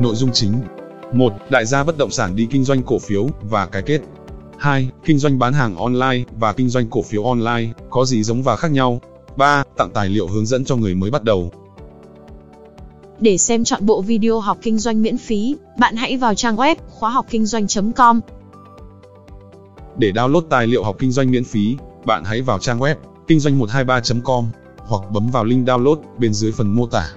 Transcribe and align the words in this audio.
Nội 0.00 0.14
dung 0.14 0.30
chính 0.32 0.52
1. 1.12 1.32
Đại 1.50 1.66
gia 1.66 1.84
bất 1.84 1.98
động 1.98 2.10
sản 2.10 2.36
đi 2.36 2.46
kinh 2.50 2.64
doanh 2.64 2.82
cổ 2.82 2.98
phiếu 2.98 3.26
và 3.42 3.66
cái 3.66 3.82
kết 3.82 4.00
2. 4.58 4.88
Kinh 5.04 5.18
doanh 5.18 5.38
bán 5.38 5.52
hàng 5.52 5.76
online 5.76 6.24
và 6.38 6.52
kinh 6.52 6.68
doanh 6.68 6.90
cổ 6.90 7.02
phiếu 7.02 7.24
online, 7.24 7.72
có 7.90 8.04
gì 8.04 8.22
giống 8.22 8.42
và 8.42 8.56
khác 8.56 8.70
nhau? 8.70 9.00
3. 9.36 9.64
Tặng 9.76 9.90
tài 9.94 10.08
liệu 10.08 10.26
hướng 10.26 10.46
dẫn 10.46 10.64
cho 10.64 10.76
người 10.76 10.94
mới 10.94 11.10
bắt 11.10 11.24
đầu. 11.24 11.52
Để 13.20 13.38
xem 13.38 13.64
chọn 13.64 13.86
bộ 13.86 14.02
video 14.02 14.40
học 14.40 14.58
kinh 14.62 14.78
doanh 14.78 15.02
miễn 15.02 15.18
phí, 15.18 15.56
bạn 15.78 15.96
hãy 15.96 16.16
vào 16.16 16.34
trang 16.34 16.56
web 16.56 16.76
khóa 16.88 17.10
học 17.10 17.26
kinh 17.30 17.46
doanh.com. 17.46 18.20
Để 19.98 20.12
download 20.14 20.40
tài 20.40 20.66
liệu 20.66 20.84
học 20.84 20.96
kinh 20.98 21.10
doanh 21.10 21.30
miễn 21.30 21.44
phí, 21.44 21.76
bạn 22.04 22.24
hãy 22.24 22.42
vào 22.42 22.58
trang 22.58 22.78
web 22.78 22.94
kinh 23.26 23.40
doanh 23.40 23.60
123.com 23.60 24.46
hoặc 24.76 25.10
bấm 25.10 25.26
vào 25.26 25.44
link 25.44 25.68
download 25.68 25.96
bên 26.18 26.34
dưới 26.34 26.52
phần 26.52 26.74
mô 26.76 26.86
tả. 26.86 27.08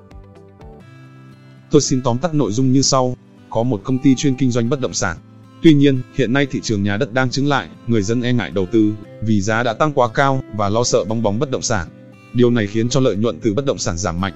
Tôi 1.72 1.82
xin 1.82 2.02
tóm 2.02 2.18
tắt 2.18 2.34
nội 2.34 2.52
dung 2.52 2.72
như 2.72 2.82
sau. 2.82 3.16
Có 3.50 3.64
một 3.64 3.82
công 3.84 4.00
ty 4.00 4.16
chuyên 4.16 4.36
kinh 4.36 4.52
doanh 4.52 4.70
bất 4.70 4.80
động 4.80 4.94
sản. 4.94 5.18
Tuy 5.62 5.74
nhiên, 5.74 6.02
hiện 6.16 6.34
nay 6.34 6.48
thị 6.52 6.60
trường 6.64 6.84
nhà 6.84 6.98
đất 6.98 7.14
đang 7.14 7.30
chứng 7.30 7.48
lại, 7.48 7.70
người 7.88 8.02
dân 8.02 8.22
e 8.22 8.34
ngại 8.34 8.52
đầu 8.52 8.66
tư 8.72 8.94
vì 9.22 9.42
giá 9.42 9.64
đã 9.64 9.74
tăng 9.74 9.94
quá 9.94 10.08
cao 10.08 10.42
và 10.56 10.70
lo 10.70 10.84
sợ 10.84 11.04
bong 11.08 11.24
bóng 11.24 11.40
bất 11.40 11.52
động 11.52 11.62
sản. 11.62 11.88
Điều 12.34 12.52
này 12.52 12.68
khiến 12.68 12.90
cho 12.90 13.00
lợi 13.00 13.16
nhuận 13.16 13.40
từ 13.40 13.54
bất 13.54 13.66
động 13.66 13.78
sản 13.78 13.98
giảm 13.98 14.22
mạnh. 14.22 14.34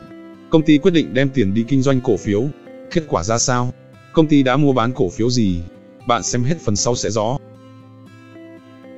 Công 0.50 0.62
ty 0.62 0.78
quyết 0.78 0.92
định 0.92 1.14
đem 1.14 1.30
tiền 1.30 1.54
đi 1.54 1.64
kinh 1.68 1.82
doanh 1.82 2.02
cổ 2.02 2.18
phiếu. 2.18 2.44
Kết 2.92 3.04
quả 3.08 3.24
ra 3.24 3.38
sao? 3.38 3.74
Công 4.14 4.28
ty 4.28 4.44
đã 4.44 4.58
mua 4.58 4.74
bán 4.74 4.92
cổ 4.92 5.10
phiếu 5.10 5.30
gì? 5.30 5.62
Bạn 6.08 6.24
xem 6.24 6.44
hết 6.44 6.56
phần 6.62 6.76
sau 6.76 6.96
sẽ 6.96 7.10
rõ. 7.10 7.38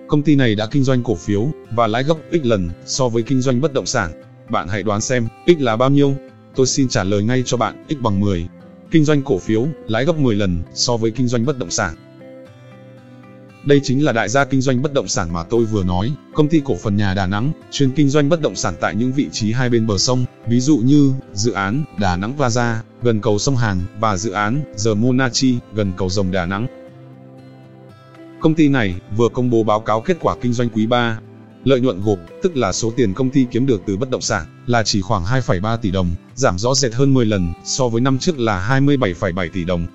Công 0.07 0.21
ty 0.23 0.35
này 0.35 0.55
đã 0.55 0.67
kinh 0.71 0.83
doanh 0.83 1.03
cổ 1.03 1.15
phiếu 1.15 1.47
và 1.75 1.87
lãi 1.87 2.03
gấp 2.03 2.15
x 2.31 2.35
lần 2.43 2.69
so 2.85 3.09
với 3.09 3.23
kinh 3.23 3.41
doanh 3.41 3.61
bất 3.61 3.73
động 3.73 3.85
sản. 3.85 4.11
Bạn 4.49 4.67
hãy 4.67 4.83
đoán 4.83 5.01
xem 5.01 5.27
x 5.47 5.59
là 5.59 5.75
bao 5.75 5.89
nhiêu? 5.89 6.15
Tôi 6.55 6.67
xin 6.67 6.87
trả 6.87 7.03
lời 7.03 7.23
ngay 7.23 7.43
cho 7.45 7.57
bạn, 7.57 7.85
x 7.89 7.93
bằng 8.01 8.19
10. 8.19 8.47
Kinh 8.91 9.05
doanh 9.05 9.23
cổ 9.23 9.37
phiếu 9.39 9.67
lãi 9.87 10.05
gấp 10.05 10.17
10 10.17 10.35
lần 10.35 10.63
so 10.73 10.97
với 10.97 11.11
kinh 11.11 11.27
doanh 11.27 11.45
bất 11.45 11.57
động 11.59 11.71
sản. 11.71 11.95
Đây 13.65 13.79
chính 13.83 14.05
là 14.05 14.11
đại 14.11 14.29
gia 14.29 14.45
kinh 14.45 14.61
doanh 14.61 14.81
bất 14.81 14.93
động 14.93 15.07
sản 15.07 15.33
mà 15.33 15.43
tôi 15.43 15.65
vừa 15.65 15.83
nói, 15.83 16.11
công 16.33 16.47
ty 16.47 16.61
cổ 16.65 16.75
phần 16.75 16.97
nhà 16.97 17.13
Đà 17.13 17.27
Nẵng, 17.27 17.51
chuyên 17.71 17.91
kinh 17.91 18.09
doanh 18.09 18.29
bất 18.29 18.41
động 18.41 18.55
sản 18.55 18.73
tại 18.81 18.95
những 18.95 19.11
vị 19.11 19.27
trí 19.31 19.51
hai 19.51 19.69
bên 19.69 19.87
bờ 19.87 19.97
sông, 19.97 20.25
ví 20.47 20.59
dụ 20.59 20.77
như 20.77 21.13
dự 21.33 21.51
án 21.51 21.83
Đà 21.99 22.17
Nẵng 22.17 22.37
Plaza, 22.37 22.75
gần 23.01 23.21
cầu 23.21 23.39
sông 23.39 23.55
Hàn 23.55 23.81
và 23.99 24.17
dự 24.17 24.31
án 24.31 24.61
The 24.85 24.93
Monachi, 24.93 25.57
gần 25.73 25.91
cầu 25.97 26.09
rồng 26.09 26.31
Đà 26.31 26.45
Nẵng. 26.45 26.67
Công 28.39 28.55
ty 28.55 28.69
này 28.69 28.95
vừa 29.17 29.29
công 29.29 29.49
bố 29.49 29.63
báo 29.63 29.79
cáo 29.79 30.01
kết 30.01 30.17
quả 30.21 30.35
kinh 30.41 30.53
doanh 30.53 30.69
quý 30.69 30.87
3. 30.87 31.19
Lợi 31.63 31.81
nhuận 31.81 32.01
gộp, 32.01 32.19
tức 32.41 32.57
là 32.57 32.71
số 32.71 32.91
tiền 32.95 33.13
công 33.13 33.29
ty 33.29 33.45
kiếm 33.51 33.65
được 33.65 33.81
từ 33.85 33.97
bất 33.97 34.09
động 34.09 34.21
sản, 34.21 34.45
là 34.67 34.83
chỉ 34.83 35.01
khoảng 35.01 35.23
2,3 35.23 35.77
tỷ 35.77 35.91
đồng, 35.91 36.09
giảm 36.35 36.57
rõ 36.57 36.73
rệt 36.73 36.93
hơn 36.93 37.13
10 37.13 37.25
lần 37.25 37.53
so 37.63 37.87
với 37.87 38.01
năm 38.01 38.17
trước 38.17 38.39
là 38.39 38.79
27,7 38.85 39.49
tỷ 39.53 39.63
đồng. 39.63 39.87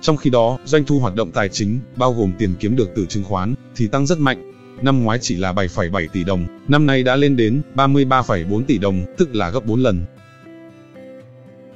Trong 0.00 0.16
khi 0.16 0.30
đó, 0.30 0.58
doanh 0.64 0.84
thu 0.84 0.98
hoạt 0.98 1.14
động 1.14 1.32
tài 1.32 1.48
chính, 1.48 1.80
bao 1.96 2.12
gồm 2.12 2.32
tiền 2.38 2.54
kiếm 2.60 2.76
được 2.76 2.90
từ 2.96 3.06
chứng 3.06 3.24
khoán, 3.24 3.54
thì 3.76 3.88
tăng 3.88 4.06
rất 4.06 4.18
mạnh. 4.18 4.52
Năm 4.82 5.02
ngoái 5.02 5.18
chỉ 5.22 5.36
là 5.36 5.52
7,7 5.52 6.08
tỷ 6.12 6.24
đồng, 6.24 6.46
năm 6.68 6.86
nay 6.86 7.02
đã 7.02 7.16
lên 7.16 7.36
đến 7.36 7.62
33,4 7.74 8.64
tỷ 8.64 8.78
đồng, 8.78 9.04
tức 9.18 9.34
là 9.34 9.50
gấp 9.50 9.66
4 9.66 9.82
lần. 9.82 10.04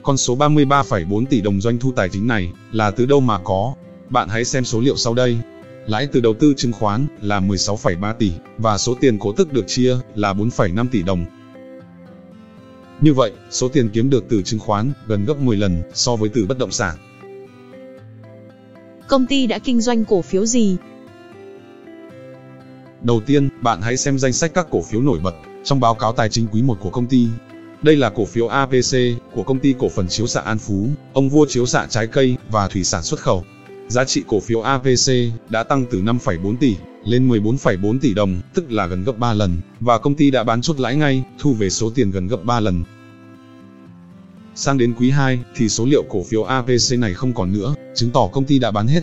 Con 0.02 0.16
số 0.16 0.36
33,4 0.36 1.26
tỷ 1.26 1.40
đồng 1.40 1.60
doanh 1.60 1.78
thu 1.78 1.92
tài 1.96 2.08
chính 2.08 2.26
này 2.26 2.52
là 2.72 2.90
từ 2.90 3.06
đâu 3.06 3.20
mà 3.20 3.38
có? 3.44 3.74
Bạn 4.08 4.28
hãy 4.28 4.44
xem 4.44 4.64
số 4.64 4.80
liệu 4.80 4.96
sau 4.96 5.14
đây. 5.14 5.38
Lãi 5.86 6.06
từ 6.06 6.20
đầu 6.20 6.34
tư 6.34 6.54
chứng 6.56 6.72
khoán 6.72 7.06
là 7.20 7.40
16,3 7.40 8.14
tỷ 8.14 8.32
và 8.58 8.78
số 8.78 8.94
tiền 9.00 9.18
cổ 9.18 9.32
tức 9.32 9.52
được 9.52 9.64
chia 9.66 9.96
là 10.14 10.32
4,5 10.32 10.86
tỷ 10.90 11.02
đồng. 11.02 11.26
Như 13.00 13.14
vậy, 13.14 13.32
số 13.50 13.68
tiền 13.68 13.88
kiếm 13.88 14.10
được 14.10 14.24
từ 14.28 14.42
chứng 14.42 14.60
khoán 14.60 14.92
gần 15.06 15.24
gấp 15.24 15.38
10 15.38 15.56
lần 15.56 15.82
so 15.94 16.16
với 16.16 16.28
từ 16.28 16.46
bất 16.46 16.58
động 16.58 16.70
sản. 16.70 16.96
Công 19.08 19.26
ty 19.26 19.46
đã 19.46 19.58
kinh 19.58 19.80
doanh 19.80 20.04
cổ 20.04 20.22
phiếu 20.22 20.46
gì? 20.46 20.76
Đầu 23.02 23.20
tiên, 23.26 23.48
bạn 23.62 23.82
hãy 23.82 23.96
xem 23.96 24.18
danh 24.18 24.32
sách 24.32 24.54
các 24.54 24.66
cổ 24.70 24.82
phiếu 24.82 25.00
nổi 25.00 25.18
bật 25.18 25.34
trong 25.64 25.80
báo 25.80 25.94
cáo 25.94 26.12
tài 26.12 26.28
chính 26.28 26.46
quý 26.52 26.62
1 26.62 26.76
của 26.80 26.90
công 26.90 27.06
ty. 27.06 27.26
Đây 27.82 27.96
là 27.96 28.10
cổ 28.10 28.24
phiếu 28.24 28.48
APC 28.48 28.96
của 29.34 29.42
công 29.42 29.58
ty 29.58 29.74
cổ 29.78 29.88
phần 29.88 30.08
chiếu 30.08 30.26
xạ 30.26 30.40
An 30.40 30.58
Phú, 30.58 30.88
ông 31.12 31.28
vua 31.28 31.46
chiếu 31.48 31.66
xạ 31.66 31.86
trái 31.90 32.06
cây 32.06 32.36
và 32.50 32.68
thủy 32.68 32.84
sản 32.84 33.02
xuất 33.02 33.20
khẩu. 33.20 33.44
Giá 33.90 34.04
trị 34.04 34.22
cổ 34.26 34.40
phiếu 34.40 34.60
APC 34.60 35.12
đã 35.48 35.62
tăng 35.62 35.86
từ 35.90 36.02
5,4 36.02 36.56
tỷ 36.56 36.76
lên 37.04 37.28
14,4 37.28 37.98
tỷ 38.00 38.14
đồng, 38.14 38.40
tức 38.54 38.72
là 38.72 38.86
gần 38.86 39.04
gấp 39.04 39.18
3 39.18 39.32
lần, 39.32 39.56
và 39.80 39.98
công 39.98 40.14
ty 40.14 40.30
đã 40.30 40.44
bán 40.44 40.62
chốt 40.62 40.80
lãi 40.80 40.96
ngay, 40.96 41.24
thu 41.38 41.52
về 41.52 41.70
số 41.70 41.90
tiền 41.94 42.10
gần 42.10 42.28
gấp 42.28 42.44
3 42.44 42.60
lần. 42.60 42.84
Sang 44.54 44.78
đến 44.78 44.94
quý 44.98 45.10
2 45.10 45.38
thì 45.56 45.68
số 45.68 45.86
liệu 45.86 46.02
cổ 46.08 46.22
phiếu 46.22 46.44
APC 46.44 46.98
này 46.98 47.14
không 47.14 47.32
còn 47.34 47.52
nữa, 47.52 47.74
chứng 47.94 48.10
tỏ 48.10 48.28
công 48.32 48.44
ty 48.44 48.58
đã 48.58 48.70
bán 48.70 48.86
hết. 48.86 49.02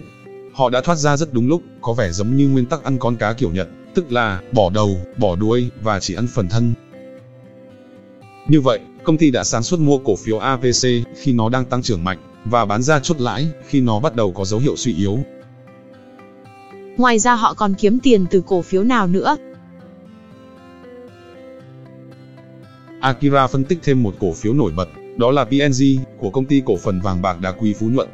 Họ 0.53 0.70
đã 0.70 0.81
thoát 0.81 0.96
ra 0.96 1.18
rất 1.18 1.34
đúng 1.34 1.48
lúc, 1.48 1.62
có 1.81 1.94
vẻ 1.94 2.12
giống 2.12 2.38
như 2.38 2.50
nguyên 2.50 2.66
tắc 2.66 2.84
ăn 2.84 3.00
con 3.00 3.16
cá 3.16 3.34
kiểu 3.34 3.52
Nhật, 3.52 3.68
tức 3.96 4.12
là 4.12 4.42
bỏ 4.52 4.69
đầu, 4.69 4.98
bỏ 5.18 5.36
đuôi 5.36 5.69
và 5.81 6.00
chỉ 6.00 6.14
ăn 6.14 6.28
phần 6.28 6.50
thân. 6.50 6.74
Như 8.48 8.62
vậy, 8.62 8.80
công 9.04 9.18
ty 9.18 9.31
đã 9.31 9.44
sáng 9.44 9.64
suốt 9.64 9.80
mua 9.80 9.98
cổ 9.98 10.16
phiếu 10.16 10.40
APC 10.40 10.88
khi 11.16 11.34
nó 11.34 11.50
đang 11.50 11.66
tăng 11.66 11.81
trưởng 11.81 12.04
mạnh 12.04 12.18
và 12.50 12.66
bán 12.66 12.84
ra 12.84 13.00
chốt 13.00 13.22
lãi 13.22 13.47
khi 13.68 13.81
nó 13.81 14.00
bắt 14.00 14.16
đầu 14.16 14.31
có 14.31 14.46
dấu 14.46 14.59
hiệu 14.59 14.75
suy 14.75 14.96
yếu. 14.96 15.19
Ngoài 16.97 17.19
ra 17.19 17.35
họ 17.35 17.53
còn 17.53 17.74
kiếm 17.74 18.00
tiền 18.00 18.25
từ 18.31 18.44
cổ 18.47 18.62
phiếu 18.62 18.84
nào 18.84 19.08
nữa? 19.08 19.38
Akira 23.02 23.47
phân 23.47 23.63
tích 23.63 23.80
thêm 23.84 24.03
một 24.03 24.16
cổ 24.19 24.34
phiếu 24.34 24.53
nổi 24.53 24.72
bật, 24.75 24.88
đó 25.18 25.31
là 25.31 25.46
PNG 25.46 26.03
của 26.18 26.30
công 26.30 26.46
ty 26.46 26.62
cổ 26.66 26.78
phần 26.78 27.02
vàng 27.02 27.22
bạc 27.22 27.41
đá 27.41 27.52
quý 27.52 27.74
Phú 27.74 27.90
Nhuận. 27.90 28.09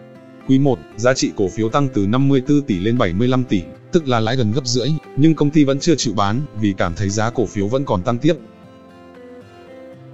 Quý 0.48 0.60
1, 0.60 0.80
giá 0.98 1.14
trị 1.14 1.32
cổ 1.36 1.48
phiếu 1.48 1.70
tăng 1.70 1.90
từ 1.94 2.08
54 2.08 2.62
tỷ 2.62 2.80
lên 2.80 2.98
75 2.98 3.44
tỷ, 3.44 3.62
tức 3.92 4.08
là 4.08 4.20
lãi 4.20 4.36
gần 4.36 4.52
gấp 4.52 4.66
rưỡi, 4.66 4.90
nhưng 5.18 5.36
công 5.36 5.50
ty 5.50 5.64
vẫn 5.64 5.80
chưa 5.80 5.96
chịu 5.96 6.14
bán 6.14 6.42
vì 6.62 6.74
cảm 6.78 6.94
thấy 6.96 7.10
giá 7.10 7.30
cổ 7.30 7.46
phiếu 7.46 7.68
vẫn 7.68 7.86
còn 7.86 8.04
tăng 8.04 8.18
tiếp. 8.18 8.34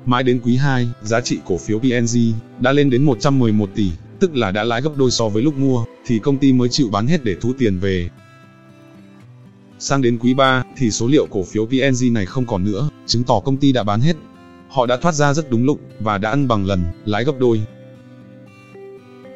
Mãi 0.06 0.24
đến 0.24 0.40
quý 0.44 0.56
2, 0.56 0.90
giá 1.02 1.22
trị 1.22 1.40
cổ 1.46 1.58
phiếu 1.58 1.80
PNG 1.80 2.18
đã 2.60 2.72
lên 2.72 2.90
đến 2.90 3.04
111 3.04 3.70
tỷ, 3.76 3.92
tức 4.20 4.36
là 4.36 4.52
đã 4.52 4.64
lãi 4.64 4.82
gấp 4.82 4.92
đôi 4.98 5.12
so 5.12 5.30
với 5.30 5.44
lúc 5.44 5.58
mua, 5.58 5.86
thì 6.06 6.20
công 6.20 6.38
ty 6.38 6.54
mới 6.54 6.70
chịu 6.70 6.90
bán 6.92 7.08
hết 7.08 7.24
để 7.24 7.36
thu 7.42 7.54
tiền 7.58 7.80
về. 7.80 8.10
Sang 9.80 10.02
đến 10.02 10.18
quý 10.18 10.34
3, 10.34 10.64
thì 10.78 10.92
số 10.92 11.08
liệu 11.08 11.28
cổ 11.32 11.44
phiếu 11.44 11.66
PNG 11.66 12.14
này 12.14 12.26
không 12.26 12.46
còn 12.46 12.64
nữa, 12.64 12.90
chứng 13.06 13.24
tỏ 13.24 13.40
công 13.40 13.58
ty 13.58 13.72
đã 13.72 13.84
bán 13.84 14.02
hết. 14.02 14.16
Họ 14.70 14.86
đã 14.86 14.98
thoát 14.98 15.16
ra 15.16 15.34
rất 15.34 15.50
đúng 15.50 15.66
lúc, 15.66 15.80
và 16.00 16.18
đã 16.18 16.30
ăn 16.30 16.48
bằng 16.48 16.66
lần, 16.66 16.84
lãi 17.06 17.24
gấp 17.24 17.34
đôi. 17.40 17.62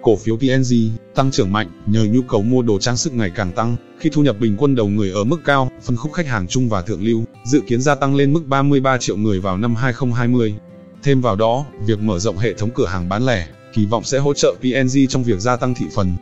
Cổ 0.01 0.15
phiếu 0.15 0.37
PNG 0.37 0.73
tăng 1.15 1.31
trưởng 1.31 1.51
mạnh 1.51 1.67
nhờ 1.85 2.05
nhu 2.11 2.21
cầu 2.21 2.41
mua 2.41 2.61
đồ 2.61 2.79
trang 2.79 2.97
sức 2.97 3.13
ngày 3.13 3.31
càng 3.35 3.51
tăng, 3.51 3.75
khi 3.99 4.09
thu 4.13 4.21
nhập 4.21 4.35
bình 4.39 4.55
quân 4.57 4.75
đầu 4.75 4.87
người 4.87 5.11
ở 5.11 5.23
mức 5.23 5.41
cao, 5.45 5.71
phân 5.81 5.95
khúc 5.95 6.13
khách 6.13 6.27
hàng 6.27 6.47
trung 6.47 6.69
và 6.69 6.81
thượng 6.81 7.03
lưu 7.03 7.23
dự 7.45 7.61
kiến 7.67 7.81
gia 7.81 7.95
tăng 7.95 8.15
lên 8.15 8.33
mức 8.33 8.41
33 8.47 8.97
triệu 8.97 9.17
người 9.17 9.39
vào 9.39 9.57
năm 9.57 9.75
2020. 9.75 10.55
Thêm 11.03 11.21
vào 11.21 11.35
đó, 11.35 11.65
việc 11.85 11.99
mở 11.99 12.19
rộng 12.19 12.37
hệ 12.37 12.53
thống 12.53 12.69
cửa 12.75 12.87
hàng 12.87 13.09
bán 13.09 13.25
lẻ 13.25 13.47
kỳ 13.73 13.85
vọng 13.85 14.03
sẽ 14.03 14.19
hỗ 14.19 14.33
trợ 14.33 14.55
PNG 14.59 15.07
trong 15.09 15.23
việc 15.23 15.39
gia 15.39 15.55
tăng 15.55 15.73
thị 15.73 15.85
phần. 15.95 16.15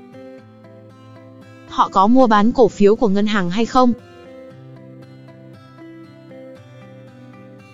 Họ 1.69 1.89
có 1.89 2.07
mua 2.07 2.27
bán 2.27 2.51
cổ 2.51 2.67
phiếu 2.67 2.95
của 2.95 3.07
ngân 3.07 3.27
hàng 3.27 3.49
hay 3.49 3.65
không? 3.65 3.93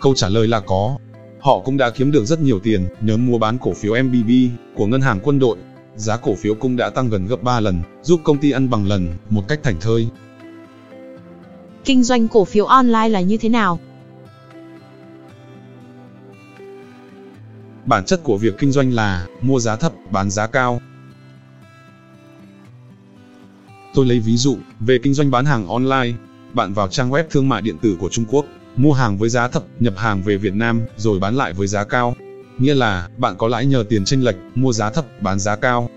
Câu 0.01 0.13
trả 0.15 0.29
lời 0.29 0.47
là 0.47 0.59
có. 0.59 0.97
Họ 1.39 1.59
cũng 1.59 1.77
đã 1.77 1.89
kiếm 1.89 2.11
được 2.11 2.25
rất 2.25 2.39
nhiều 2.39 2.59
tiền 2.59 2.87
nhờ 3.01 3.17
mua 3.17 3.37
bán 3.37 3.57
cổ 3.57 3.73
phiếu 3.73 4.03
MBB 4.03 4.29
của 4.75 4.85
ngân 4.85 5.01
hàng 5.01 5.19
quân 5.23 5.39
đội. 5.39 5.57
Giá 5.95 6.17
cổ 6.17 6.35
phiếu 6.35 6.55
cũng 6.55 6.75
đã 6.77 6.89
tăng 6.89 7.09
gần 7.09 7.27
gấp 7.27 7.43
3 7.43 7.59
lần, 7.59 7.81
giúp 8.01 8.21
công 8.23 8.37
ty 8.37 8.51
ăn 8.51 8.69
bằng 8.69 8.87
lần, 8.87 9.07
một 9.29 9.47
cách 9.47 9.59
thành 9.63 9.75
thơi. 9.79 10.07
Kinh 11.85 12.03
doanh 12.03 12.27
cổ 12.27 12.45
phiếu 12.45 12.65
online 12.65 13.09
là 13.09 13.21
như 13.21 13.37
thế 13.37 13.49
nào? 13.49 13.79
Bản 17.87 18.05
chất 18.05 18.23
của 18.23 18.37
việc 18.37 18.57
kinh 18.57 18.71
doanh 18.71 18.93
là 18.93 19.27
mua 19.41 19.59
giá 19.59 19.75
thấp, 19.75 19.93
bán 20.11 20.29
giá 20.29 20.47
cao. 20.47 20.81
Tôi 23.93 24.05
lấy 24.05 24.19
ví 24.19 24.37
dụ 24.37 24.57
về 24.79 24.99
kinh 25.03 25.13
doanh 25.13 25.31
bán 25.31 25.45
hàng 25.45 25.67
online. 25.67 26.17
Bạn 26.53 26.73
vào 26.73 26.87
trang 26.87 27.11
web 27.11 27.23
thương 27.29 27.49
mại 27.49 27.61
điện 27.61 27.77
tử 27.77 27.97
của 27.99 28.09
Trung 28.09 28.25
Quốc, 28.29 28.45
mua 28.75 28.93
hàng 28.93 29.17
với 29.17 29.29
giá 29.29 29.47
thấp, 29.47 29.63
nhập 29.79 29.93
hàng 29.97 30.23
về 30.23 30.37
Việt 30.37 30.53
Nam 30.53 30.81
rồi 30.97 31.19
bán 31.19 31.35
lại 31.35 31.53
với 31.53 31.67
giá 31.67 31.83
cao. 31.83 32.15
Nghĩa 32.57 32.75
là 32.75 33.09
bạn 33.17 33.35
có 33.37 33.47
lãi 33.47 33.65
nhờ 33.65 33.83
tiền 33.89 34.05
chênh 34.05 34.23
lệch, 34.23 34.35
mua 34.55 34.73
giá 34.73 34.89
thấp, 34.89 35.05
bán 35.21 35.39
giá 35.39 35.55
cao. 35.55 35.89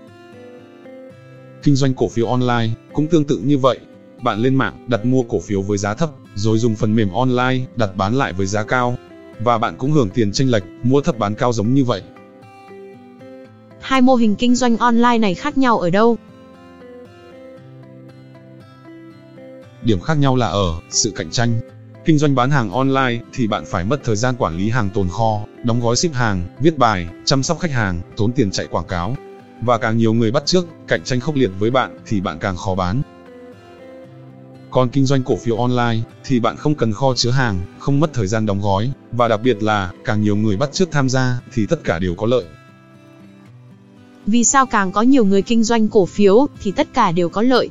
Kinh 1.63 1.75
doanh 1.75 1.93
cổ 1.93 2.09
phiếu 2.09 2.27
online 2.27 2.69
cũng 2.93 3.07
tương 3.07 3.25
tự 3.25 3.37
như 3.37 3.57
vậy. 3.57 3.79
Bạn 4.23 4.39
lên 4.39 4.55
mạng 4.55 4.85
đặt 4.87 5.05
mua 5.05 5.23
cổ 5.23 5.39
phiếu 5.39 5.61
với 5.61 5.77
giá 5.77 5.93
thấp, 5.93 6.09
rồi 6.35 6.57
dùng 6.57 6.75
phần 6.75 6.95
mềm 6.95 7.13
online 7.13 7.65
đặt 7.75 7.95
bán 7.95 8.15
lại 8.15 8.33
với 8.33 8.47
giá 8.47 8.63
cao 8.63 8.97
và 9.43 9.57
bạn 9.57 9.75
cũng 9.77 9.91
hưởng 9.91 10.09
tiền 10.09 10.31
chênh 10.31 10.51
lệch, 10.51 10.63
mua 10.83 11.01
thấp 11.01 11.17
bán 11.17 11.35
cao 11.35 11.53
giống 11.53 11.73
như 11.73 11.83
vậy. 11.83 12.01
Hai 13.81 14.01
mô 14.01 14.15
hình 14.15 14.35
kinh 14.35 14.55
doanh 14.55 14.77
online 14.77 15.17
này 15.17 15.35
khác 15.35 15.57
nhau 15.57 15.79
ở 15.79 15.89
đâu? 15.89 16.17
Điểm 19.83 19.99
khác 19.99 20.17
nhau 20.17 20.35
là 20.35 20.47
ở 20.47 20.73
sự 20.89 21.11
cạnh 21.15 21.31
tranh. 21.31 21.59
Kinh 22.05 22.17
doanh 22.17 22.35
bán 22.35 22.51
hàng 22.51 22.71
online 22.71 23.19
thì 23.33 23.47
bạn 23.47 23.63
phải 23.65 23.85
mất 23.85 24.03
thời 24.03 24.15
gian 24.15 24.35
quản 24.37 24.57
lý 24.57 24.69
hàng 24.69 24.89
tồn 24.89 25.09
kho, 25.09 25.39
đóng 25.63 25.81
gói 25.81 25.95
ship 25.95 26.13
hàng, 26.13 26.47
viết 26.59 26.77
bài, 26.77 27.07
chăm 27.25 27.43
sóc 27.43 27.59
khách 27.59 27.71
hàng, 27.71 28.01
tốn 28.17 28.31
tiền 28.31 28.51
chạy 28.51 28.67
quảng 28.67 28.87
cáo. 28.87 29.15
và 29.61 29.77
càng 29.77 29.97
nhiều 29.97 30.13
người 30.13 30.31
bắt 30.31 30.43
trước, 30.45 30.67
cạnh 30.87 31.03
tranh 31.03 31.19
khốc 31.19 31.35
liệt 31.35 31.51
với 31.59 31.71
bạn 31.71 31.97
thì 32.05 32.21
bạn 32.21 32.39
càng 32.39 32.55
khó 32.57 32.75
bán. 32.75 33.01
Còn 34.71 34.89
kinh 34.89 35.05
doanh 35.05 35.23
cổ 35.23 35.35
phiếu 35.35 35.57
online 35.57 35.99
thì 36.23 36.39
bạn 36.39 36.57
không 36.57 36.75
cần 36.75 36.93
kho 36.93 37.13
chứa 37.15 37.31
hàng, 37.31 37.61
không 37.79 37.99
mất 37.99 38.13
thời 38.13 38.27
gian 38.27 38.45
đóng 38.45 38.61
gói 38.61 38.91
và 39.11 39.27
đặc 39.27 39.41
biệt 39.43 39.63
là 39.63 39.91
càng 40.05 40.21
nhiều 40.21 40.35
người 40.35 40.57
bắt 40.57 40.69
trước 40.73 40.91
tham 40.91 41.09
gia 41.09 41.41
thì 41.53 41.65
tất 41.65 41.83
cả 41.83 41.99
đều 41.99 42.15
có 42.15 42.27
lợi. 42.27 42.43
Vì 44.25 44.43
sao 44.43 44.65
càng 44.65 44.91
có 44.91 45.01
nhiều 45.01 45.25
người 45.25 45.41
kinh 45.41 45.63
doanh 45.63 45.87
cổ 45.87 46.05
phiếu 46.05 46.47
thì 46.61 46.71
tất 46.71 46.87
cả 46.93 47.11
đều 47.11 47.29
có 47.29 47.41
lợi? 47.41 47.69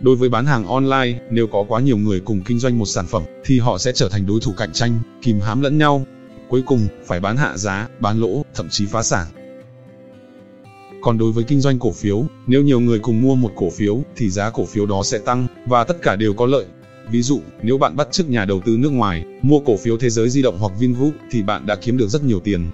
Đối 0.00 0.16
với 0.16 0.28
bán 0.28 0.46
hàng 0.46 0.66
online, 0.66 1.20
nếu 1.30 1.46
có 1.46 1.64
quá 1.68 1.80
nhiều 1.80 1.96
người 1.96 2.20
cùng 2.20 2.42
kinh 2.42 2.58
doanh 2.58 2.78
một 2.78 2.86
sản 2.86 3.06
phẩm 3.06 3.22
thì 3.44 3.58
họ 3.58 3.78
sẽ 3.78 3.92
trở 3.92 4.08
thành 4.08 4.26
đối 4.26 4.40
thủ 4.40 4.52
cạnh 4.56 4.72
tranh, 4.72 4.98
kìm 5.22 5.40
hãm 5.40 5.60
lẫn 5.60 5.78
nhau. 5.78 6.06
Cuối 6.48 6.62
cùng, 6.66 6.88
phải 7.06 7.20
bán 7.20 7.36
hạ 7.36 7.56
giá, 7.56 7.88
bán 8.00 8.20
lỗ, 8.20 8.44
thậm 8.54 8.68
chí 8.70 8.86
phá 8.86 9.02
sản. 9.02 9.26
Còn 11.00 11.18
đối 11.18 11.32
với 11.32 11.44
kinh 11.44 11.60
doanh 11.60 11.78
cổ 11.78 11.92
phiếu, 11.92 12.24
nếu 12.46 12.62
nhiều 12.62 12.80
người 12.80 12.98
cùng 12.98 13.20
mua 13.22 13.34
một 13.34 13.52
cổ 13.56 13.70
phiếu 13.70 14.02
thì 14.16 14.30
giá 14.30 14.50
cổ 14.50 14.64
phiếu 14.64 14.86
đó 14.86 15.02
sẽ 15.02 15.18
tăng 15.18 15.46
và 15.66 15.84
tất 15.84 16.02
cả 16.02 16.16
đều 16.16 16.34
có 16.34 16.46
lợi. 16.46 16.64
Ví 17.10 17.22
dụ, 17.22 17.40
nếu 17.62 17.78
bạn 17.78 17.96
bắt 17.96 18.08
chước 18.12 18.28
nhà 18.28 18.44
đầu 18.44 18.60
tư 18.64 18.76
nước 18.76 18.92
ngoài 18.92 19.24
mua 19.42 19.60
cổ 19.60 19.76
phiếu 19.76 19.98
thế 19.98 20.10
giới 20.10 20.30
di 20.30 20.42
động 20.42 20.58
hoặc 20.58 20.72
Vingroup 20.78 21.14
thì 21.30 21.42
bạn 21.42 21.66
đã 21.66 21.76
kiếm 21.76 21.96
được 21.96 22.08
rất 22.08 22.24
nhiều 22.24 22.40
tiền. 22.40 22.70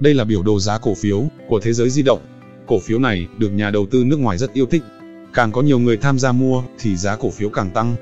Đây 0.00 0.14
là 0.14 0.24
biểu 0.24 0.42
đồ 0.42 0.60
giá 0.60 0.78
cổ 0.78 0.94
phiếu 0.94 1.24
của 1.48 1.60
thế 1.60 1.72
giới 1.72 1.90
di 1.90 2.02
động. 2.02 2.20
Cổ 2.66 2.78
phiếu 2.78 2.98
này 2.98 3.26
được 3.38 3.50
nhà 3.50 3.70
đầu 3.70 3.86
tư 3.90 4.04
nước 4.04 4.18
ngoài 4.18 4.38
rất 4.38 4.52
yêu 4.52 4.66
thích. 4.66 4.82
Càng 5.34 5.52
có 5.52 5.62
nhiều 5.62 5.78
người 5.78 5.96
tham 5.96 6.18
gia 6.18 6.32
mua 6.32 6.62
thì 6.78 6.96
giá 6.96 7.16
cổ 7.16 7.30
phiếu 7.30 7.48
càng 7.48 7.70
tăng. 7.70 7.96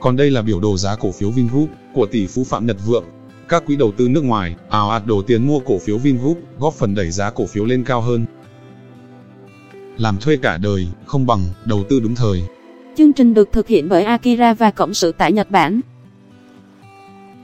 Còn 0.00 0.16
đây 0.16 0.30
là 0.30 0.42
biểu 0.42 0.60
đồ 0.60 0.76
giá 0.76 0.96
cổ 0.96 1.12
phiếu 1.12 1.30
Vingroup 1.30 1.68
của 1.94 2.06
tỷ 2.06 2.26
phú 2.26 2.44
Phạm 2.44 2.66
Nhật 2.66 2.76
Vượng. 2.86 3.04
Các 3.48 3.66
quỹ 3.66 3.76
đầu 3.76 3.92
tư 3.96 4.08
nước 4.08 4.24
ngoài 4.24 4.54
ào 4.70 4.90
ạt 4.90 5.06
đổ 5.06 5.22
tiền 5.22 5.46
mua 5.46 5.58
cổ 5.58 5.78
phiếu 5.78 5.98
Vingroup, 5.98 6.38
góp 6.58 6.74
phần 6.74 6.94
đẩy 6.94 7.10
giá 7.10 7.30
cổ 7.30 7.46
phiếu 7.46 7.64
lên 7.64 7.84
cao 7.84 8.00
hơn. 8.00 8.24
Làm 9.96 10.18
thuê 10.18 10.36
cả 10.36 10.58
đời, 10.58 10.86
không 11.06 11.26
bằng 11.26 11.40
đầu 11.64 11.84
tư 11.88 12.00
đúng 12.00 12.14
thời. 12.14 12.42
Chương 12.96 13.12
trình 13.12 13.34
được 13.34 13.48
thực 13.52 13.68
hiện 13.68 13.88
bởi 13.88 14.04
Akira 14.04 14.54
và 14.54 14.70
Cộng 14.70 14.94
sự 14.94 15.12
tại 15.18 15.32
Nhật 15.32 15.50
Bản. 15.50 15.80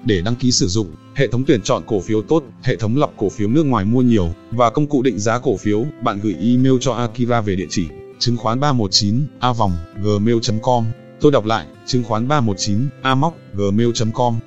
Để 0.04 0.22
đăng 0.24 0.36
ký 0.36 0.50
sử 0.50 0.66
dụng, 0.66 0.94
hệ 1.14 1.28
thống 1.28 1.44
tuyển 1.46 1.60
chọn 1.62 1.82
cổ 1.86 2.00
phiếu 2.00 2.22
tốt, 2.22 2.44
hệ 2.62 2.76
thống 2.76 2.96
lọc 2.96 3.12
cổ 3.16 3.28
phiếu 3.28 3.48
nước 3.48 3.66
ngoài 3.66 3.84
mua 3.84 4.02
nhiều 4.02 4.28
và 4.50 4.70
công 4.70 4.86
cụ 4.86 5.02
định 5.02 5.18
giá 5.18 5.38
cổ 5.38 5.56
phiếu, 5.56 5.84
bạn 6.02 6.20
gửi 6.22 6.34
email 6.40 6.74
cho 6.80 6.92
Akira 6.92 7.40
về 7.40 7.56
địa 7.56 7.66
chỉ 7.70 7.88
chứng 8.18 8.36
khoán 8.36 8.60
319 8.60 9.26
a 9.40 9.52
vòng 9.52 9.72
gmail.com. 10.02 10.84
Tôi 11.20 11.32
đọc 11.32 11.44
lại, 11.44 11.66
chứng 11.86 12.04
khoán 12.04 12.28
319 12.28 12.88
a 13.02 13.14
móc 13.14 13.36
gmail.com. 13.54 14.38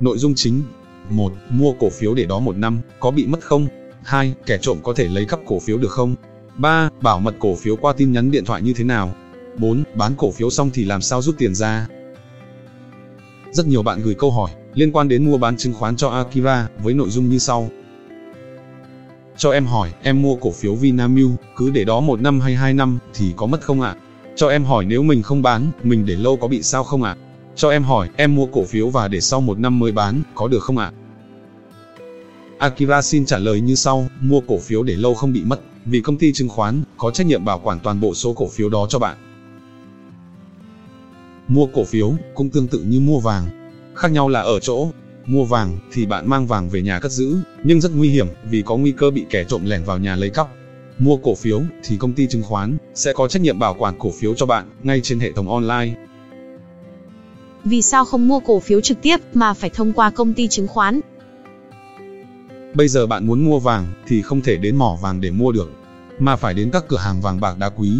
Nội 0.00 0.18
dung 0.18 0.34
chính 0.34 0.62
1. 1.10 1.32
Mua 1.50 1.72
cổ 1.72 1.90
phiếu 1.90 2.14
để 2.14 2.24
đó 2.24 2.40
một 2.40 2.56
năm, 2.56 2.80
có 3.00 3.10
bị 3.10 3.26
mất 3.26 3.40
không? 3.40 3.68
2. 4.02 4.34
Kẻ 4.46 4.58
trộm 4.62 4.78
có 4.82 4.92
thể 4.96 5.08
lấy 5.08 5.24
cắp 5.24 5.40
cổ 5.46 5.58
phiếu 5.58 5.78
được 5.78 5.90
không? 5.90 6.14
3. 6.56 6.90
Bảo 7.00 7.20
mật 7.20 7.34
cổ 7.38 7.54
phiếu 7.54 7.76
qua 7.76 7.92
tin 7.92 8.12
nhắn 8.12 8.30
điện 8.30 8.44
thoại 8.44 8.62
như 8.62 8.72
thế 8.72 8.84
nào? 8.84 9.14
4. 9.58 9.84
Bán 9.94 10.12
cổ 10.16 10.30
phiếu 10.30 10.50
xong 10.50 10.70
thì 10.74 10.84
làm 10.84 11.00
sao 11.00 11.22
rút 11.22 11.38
tiền 11.38 11.54
ra? 11.54 11.88
Rất 13.52 13.66
nhiều 13.66 13.82
bạn 13.82 14.00
gửi 14.02 14.14
câu 14.14 14.30
hỏi 14.30 14.50
liên 14.74 14.92
quan 14.92 15.08
đến 15.08 15.24
mua 15.24 15.38
bán 15.38 15.56
chứng 15.56 15.74
khoán 15.74 15.96
cho 15.96 16.08
Akira 16.08 16.68
với 16.82 16.94
nội 16.94 17.10
dung 17.10 17.28
như 17.28 17.38
sau. 17.38 17.68
Cho 19.36 19.50
em 19.50 19.66
hỏi, 19.66 19.90
em 20.02 20.22
mua 20.22 20.36
cổ 20.36 20.50
phiếu 20.50 20.74
Vinamilk, 20.74 21.30
cứ 21.56 21.70
để 21.70 21.84
đó 21.84 22.00
một 22.00 22.20
năm 22.20 22.40
hay 22.40 22.54
hai 22.54 22.74
năm 22.74 22.98
thì 23.14 23.32
có 23.36 23.46
mất 23.46 23.60
không 23.60 23.80
ạ? 23.80 23.96
Cho 24.36 24.48
em 24.48 24.64
hỏi 24.64 24.84
nếu 24.84 25.02
mình 25.02 25.22
không 25.22 25.42
bán, 25.42 25.70
mình 25.82 26.06
để 26.06 26.16
lâu 26.16 26.36
có 26.36 26.48
bị 26.48 26.62
sao 26.62 26.84
không 26.84 27.02
ạ? 27.02 27.16
Cho 27.56 27.70
em 27.70 27.84
hỏi, 27.84 28.08
em 28.16 28.34
mua 28.34 28.46
cổ 28.46 28.64
phiếu 28.64 28.88
và 28.88 29.08
để 29.08 29.20
sau 29.20 29.40
một 29.40 29.58
năm 29.58 29.78
mới 29.78 29.92
bán, 29.92 30.22
có 30.34 30.48
được 30.48 30.62
không 30.62 30.78
ạ? 30.78 30.92
Akira 32.58 33.02
xin 33.02 33.24
trả 33.24 33.38
lời 33.38 33.60
như 33.60 33.74
sau, 33.74 34.06
mua 34.20 34.40
cổ 34.40 34.58
phiếu 34.58 34.82
để 34.82 34.96
lâu 34.96 35.14
không 35.14 35.32
bị 35.32 35.44
mất, 35.44 35.60
vì 35.84 36.00
công 36.00 36.18
ty 36.18 36.32
chứng 36.32 36.48
khoán 36.48 36.82
có 36.96 37.10
trách 37.10 37.26
nhiệm 37.26 37.44
bảo 37.44 37.58
quản 37.58 37.80
toàn 37.80 38.00
bộ 38.00 38.14
số 38.14 38.32
cổ 38.32 38.48
phiếu 38.48 38.68
đó 38.68 38.86
cho 38.90 38.98
bạn. 38.98 39.16
Mua 41.48 41.66
cổ 41.66 41.84
phiếu 41.84 42.12
cũng 42.34 42.50
tương 42.50 42.68
tự 42.68 42.78
như 42.78 43.00
mua 43.00 43.20
vàng. 43.20 43.48
Khác 43.94 44.12
nhau 44.12 44.28
là 44.28 44.40
ở 44.40 44.60
chỗ, 44.60 44.88
mua 45.26 45.44
vàng 45.44 45.78
thì 45.92 46.06
bạn 46.06 46.28
mang 46.28 46.46
vàng 46.46 46.68
về 46.68 46.82
nhà 46.82 46.98
cất 46.98 47.12
giữ, 47.12 47.36
nhưng 47.64 47.80
rất 47.80 47.92
nguy 47.94 48.10
hiểm 48.10 48.26
vì 48.50 48.62
có 48.62 48.76
nguy 48.76 48.92
cơ 48.92 49.10
bị 49.10 49.26
kẻ 49.30 49.44
trộm 49.44 49.64
lẻn 49.64 49.84
vào 49.84 49.98
nhà 49.98 50.16
lấy 50.16 50.30
cắp. 50.30 50.48
Mua 50.98 51.16
cổ 51.16 51.34
phiếu 51.34 51.62
thì 51.84 51.96
công 51.96 52.12
ty 52.12 52.26
chứng 52.26 52.42
khoán 52.42 52.76
sẽ 52.94 53.12
có 53.12 53.28
trách 53.28 53.42
nhiệm 53.42 53.58
bảo 53.58 53.74
quản 53.78 53.94
cổ 53.98 54.10
phiếu 54.20 54.34
cho 54.34 54.46
bạn 54.46 54.70
ngay 54.82 55.00
trên 55.00 55.20
hệ 55.20 55.32
thống 55.32 55.50
online. 55.50 55.94
Vì 57.64 57.82
sao 57.82 58.04
không 58.04 58.28
mua 58.28 58.40
cổ 58.40 58.60
phiếu 58.60 58.80
trực 58.80 59.02
tiếp 59.02 59.16
mà 59.34 59.54
phải 59.54 59.70
thông 59.70 59.92
qua 59.92 60.10
công 60.10 60.34
ty 60.34 60.48
chứng 60.48 60.68
khoán? 60.68 61.00
Bây 62.74 62.88
giờ 62.88 63.06
bạn 63.06 63.26
muốn 63.26 63.44
mua 63.44 63.58
vàng 63.58 63.86
thì 64.06 64.22
không 64.22 64.40
thể 64.40 64.56
đến 64.56 64.76
mỏ 64.76 64.98
vàng 65.02 65.20
để 65.20 65.30
mua 65.30 65.52
được, 65.52 65.70
mà 66.18 66.36
phải 66.36 66.54
đến 66.54 66.70
các 66.70 66.84
cửa 66.88 66.98
hàng 66.98 67.20
vàng 67.20 67.40
bạc 67.40 67.58
đá 67.58 67.68
quý. 67.68 67.92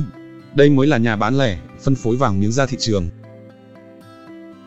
Đây 0.54 0.70
mới 0.70 0.86
là 0.86 0.98
nhà 0.98 1.16
bán 1.16 1.38
lẻ, 1.38 1.58
phân 1.82 1.94
phối 1.94 2.16
vàng 2.16 2.40
miếng 2.40 2.52
ra 2.52 2.66
thị 2.66 2.76
trường. 2.80 3.08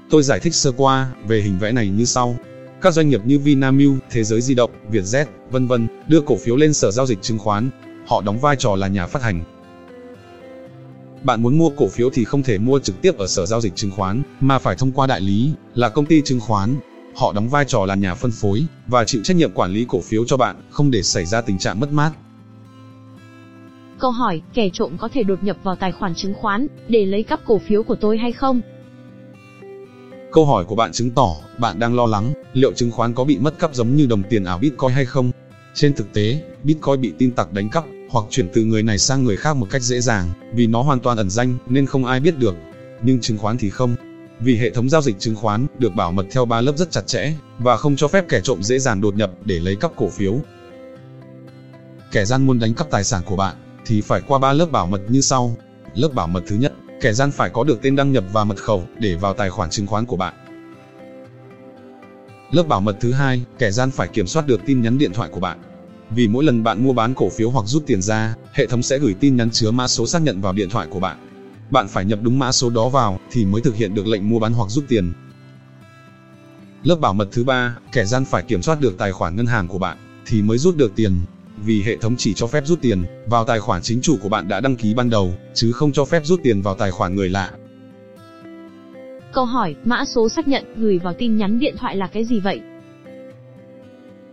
Tôi 0.10 0.24
giải 0.24 0.40
thích 0.40 0.56
sơ 0.56 0.72
qua 0.72 1.12
về 1.28 1.42
hình 1.42 1.60
vẽ 1.60 1.72
này 1.72 1.88
như 1.88 2.06
sau. 2.06 2.38
Các 2.82 2.94
doanh 2.94 3.10
nghiệp 3.10 3.22
như 3.26 3.40
Vinamilk, 3.40 4.04
Thế 4.12 4.24
giới 4.24 4.42
di 4.42 4.56
động, 4.56 4.72
Vietjet, 4.92 5.26
vân 5.52 5.68
vân 5.68 5.88
đưa 6.08 6.22
cổ 6.22 6.38
phiếu 6.38 6.56
lên 6.56 6.74
sở 6.74 6.92
giao 6.92 7.06
dịch 7.06 7.22
chứng 7.22 7.40
khoán. 7.40 7.70
Họ 8.08 8.22
đóng 8.22 8.40
vai 8.40 8.56
trò 8.56 8.76
là 8.76 8.88
nhà 8.88 9.08
phát 9.08 9.24
hành. 9.24 9.44
Bạn 11.24 11.42
muốn 11.42 11.58
mua 11.58 11.70
cổ 11.70 11.88
phiếu 11.88 12.10
thì 12.10 12.24
không 12.26 12.44
thể 12.44 12.58
mua 12.58 12.80
trực 12.80 13.02
tiếp 13.02 13.18
ở 13.18 13.28
sở 13.28 13.46
giao 13.46 13.62
dịch 13.62 13.76
chứng 13.76 13.92
khoán, 13.92 14.22
mà 14.40 14.60
phải 14.60 14.76
thông 14.76 14.92
qua 14.92 15.08
đại 15.08 15.22
lý, 15.22 15.52
là 15.76 15.90
công 15.90 16.06
ty 16.06 16.22
chứng 16.22 16.40
khoán. 16.40 16.76
Họ 17.16 17.34
đóng 17.34 17.50
vai 17.50 17.66
trò 17.66 17.86
là 17.86 17.96
nhà 17.96 18.16
phân 18.16 18.32
phối 18.32 18.66
và 18.88 19.04
chịu 19.06 19.22
trách 19.24 19.38
nhiệm 19.38 19.52
quản 19.52 19.72
lý 19.72 19.86
cổ 19.90 20.02
phiếu 20.02 20.26
cho 20.26 20.38
bạn, 20.38 20.56
không 20.70 20.92
để 20.92 21.04
xảy 21.04 21.26
ra 21.26 21.42
tình 21.42 21.58
trạng 21.58 21.80
mất 21.80 21.92
mát. 21.92 22.12
Câu 24.00 24.12
hỏi, 24.12 24.42
kẻ 24.54 24.70
trộm 24.74 24.98
có 24.98 25.10
thể 25.14 25.24
đột 25.24 25.44
nhập 25.44 25.58
vào 25.64 25.76
tài 25.76 25.92
khoản 25.92 26.16
chứng 26.16 26.34
khoán 26.34 26.68
để 26.88 27.06
lấy 27.06 27.24
cắp 27.24 27.40
cổ 27.46 27.58
phiếu 27.68 27.84
của 27.84 27.96
tôi 27.96 28.18
hay 28.18 28.32
không? 28.32 28.62
Câu 30.32 30.46
hỏi 30.46 30.66
của 30.66 30.76
bạn 30.76 30.92
chứng 30.92 31.12
tỏ 31.12 31.36
bạn 31.60 31.80
đang 31.80 31.96
lo 31.96 32.06
lắng 32.06 32.34
liệu 32.54 32.74
chứng 32.74 32.92
khoán 32.92 33.14
có 33.14 33.24
bị 33.24 33.38
mất 33.38 33.60
cắp 33.60 33.76
giống 33.76 33.96
như 33.96 34.06
đồng 34.06 34.24
tiền 34.30 34.44
ảo 34.44 34.58
Bitcoin 34.58 34.92
hay 34.92 35.06
không. 35.06 35.32
Trên 35.74 35.94
thực 35.94 36.14
tế, 36.14 36.44
Bitcoin 36.64 37.02
bị 37.02 37.14
tin 37.18 37.32
tặc 37.32 37.54
đánh 37.54 37.70
cắp 37.70 37.84
hoặc 38.14 38.26
chuyển 38.30 38.50
từ 38.54 38.64
người 38.64 38.84
này 38.84 38.98
sang 38.98 39.24
người 39.24 39.38
khác 39.38 39.56
một 39.56 39.68
cách 39.70 39.82
dễ 39.82 40.02
dàng, 40.02 40.30
vì 40.54 40.68
nó 40.68 40.82
hoàn 40.82 41.00
toàn 41.00 41.18
ẩn 41.18 41.30
danh 41.30 41.58
nên 41.68 41.86
không 41.86 42.06
ai 42.06 42.20
biết 42.20 42.38
được. 42.38 42.56
Nhưng 43.02 43.22
chứng 43.22 43.38
khoán 43.38 43.58
thì 43.58 43.70
không. 43.70 43.96
Vì 44.40 44.58
hệ 44.58 44.70
thống 44.70 44.90
giao 44.90 45.02
dịch 45.02 45.20
chứng 45.20 45.36
khoán 45.36 45.68
được 45.80 45.96
bảo 45.96 46.12
mật 46.12 46.26
theo 46.32 46.46
ba 46.46 46.62
lớp 46.62 46.78
rất 46.78 46.92
chặt 46.92 47.08
chẽ 47.08 47.34
và 47.60 47.78
không 47.78 47.96
cho 47.96 48.08
phép 48.08 48.26
kẻ 48.30 48.42
trộm 48.44 48.64
dễ 48.64 48.80
dàng 48.80 49.02
đột 49.02 49.16
nhập 49.16 49.32
để 49.46 49.60
lấy 49.60 49.76
cắp 49.76 49.92
cổ 49.96 50.10
phiếu. 50.10 50.40
Kẻ 52.12 52.26
gian 52.26 52.46
muốn 52.46 52.60
đánh 52.60 52.74
cắp 52.74 52.90
tài 52.90 53.04
sản 53.04 53.22
của 53.26 53.36
bạn 53.36 53.56
thì 53.86 54.02
phải 54.02 54.22
qua 54.28 54.40
ba 54.40 54.54
lớp 54.54 54.72
bảo 54.72 54.88
mật 54.88 55.02
như 55.10 55.22
sau. 55.22 55.58
Lớp 55.96 56.10
bảo 56.14 56.28
mật 56.28 56.44
thứ 56.48 56.56
nhất, 56.56 56.74
kẻ 57.02 57.14
gian 57.14 57.32
phải 57.32 57.50
có 57.50 57.64
được 57.64 57.80
tên 57.82 57.96
đăng 57.96 58.12
nhập 58.12 58.24
và 58.34 58.44
mật 58.44 58.58
khẩu 58.58 58.84
để 59.00 59.16
vào 59.16 59.34
tài 59.34 59.50
khoản 59.50 59.70
chứng 59.70 59.88
khoán 59.88 60.06
của 60.06 60.18
bạn. 60.18 60.34
Lớp 62.52 62.64
bảo 62.68 62.82
mật 62.82 62.98
thứ 63.00 63.12
hai, 63.12 63.44
kẻ 63.60 63.72
gian 63.72 63.92
phải 63.92 64.08
kiểm 64.08 64.28
soát 64.28 64.48
được 64.48 64.62
tin 64.66 64.82
nhắn 64.82 64.98
điện 64.98 65.14
thoại 65.14 65.30
của 65.30 65.40
bạn. 65.40 65.60
Vì 66.16 66.28
mỗi 66.28 66.44
lần 66.44 66.64
bạn 66.64 66.84
mua 66.84 66.94
bán 66.94 67.14
cổ 67.14 67.30
phiếu 67.30 67.50
hoặc 67.50 67.66
rút 67.66 67.84
tiền 67.86 68.02
ra, 68.02 68.36
hệ 68.54 68.68
thống 68.68 68.84
sẽ 68.84 69.00
gửi 69.00 69.14
tin 69.14 69.36
nhắn 69.36 69.50
chứa 69.52 69.72
mã 69.72 69.88
số 69.88 70.08
xác 70.08 70.22
nhận 70.22 70.42
vào 70.42 70.54
điện 70.54 70.70
thoại 70.70 70.88
của 70.90 71.00
bạn. 71.00 71.18
Bạn 71.72 71.88
phải 71.88 72.06
nhập 72.06 72.20
đúng 72.22 72.40
mã 72.40 72.52
số 72.52 72.70
đó 72.70 72.90
vào 72.90 73.20
thì 73.32 73.46
mới 73.46 73.62
thực 73.62 73.76
hiện 73.76 73.96
được 73.96 74.08
lệnh 74.08 74.30
mua 74.30 74.40
bán 74.40 74.54
hoặc 74.54 74.70
rút 74.70 74.86
tiền. 74.88 75.14
Lớp 76.84 76.96
bảo 76.96 77.14
mật 77.14 77.28
thứ 77.32 77.44
ba, 77.44 77.78
kẻ 77.92 78.06
gian 78.06 78.26
phải 78.26 78.44
kiểm 78.44 78.62
soát 78.62 78.82
được 78.82 78.98
tài 78.98 79.12
khoản 79.12 79.36
ngân 79.36 79.46
hàng 79.46 79.68
của 79.68 79.78
bạn 79.78 79.98
thì 80.26 80.42
mới 80.42 80.58
rút 80.58 80.78
được 80.78 80.96
tiền. 80.96 81.20
Vì 81.66 81.82
hệ 81.82 81.98
thống 81.98 82.16
chỉ 82.18 82.34
cho 82.34 82.48
phép 82.48 82.64
rút 82.66 82.82
tiền 82.82 83.04
vào 83.28 83.46
tài 83.46 83.60
khoản 83.60 83.82
chính 83.82 84.02
chủ 84.02 84.18
của 84.22 84.30
bạn 84.30 84.48
đã 84.48 84.60
đăng 84.60 84.76
ký 84.76 84.94
ban 84.94 85.10
đầu, 85.10 85.34
chứ 85.54 85.72
không 85.72 85.92
cho 85.92 86.06
phép 86.06 86.22
rút 86.26 86.40
tiền 86.44 86.62
vào 86.62 86.76
tài 86.76 86.92
khoản 86.92 87.16
người 87.16 87.30
lạ. 87.30 87.52
Câu 89.34 89.46
hỏi, 89.46 89.76
mã 89.84 90.06
số 90.06 90.30
xác 90.30 90.48
nhận 90.48 90.64
gửi 90.78 91.00
vào 91.00 91.14
tin 91.14 91.38
nhắn 91.38 91.60
điện 91.60 91.76
thoại 91.80 91.96
là 91.96 92.08
cái 92.08 92.26
gì 92.26 92.40
vậy? 92.40 92.62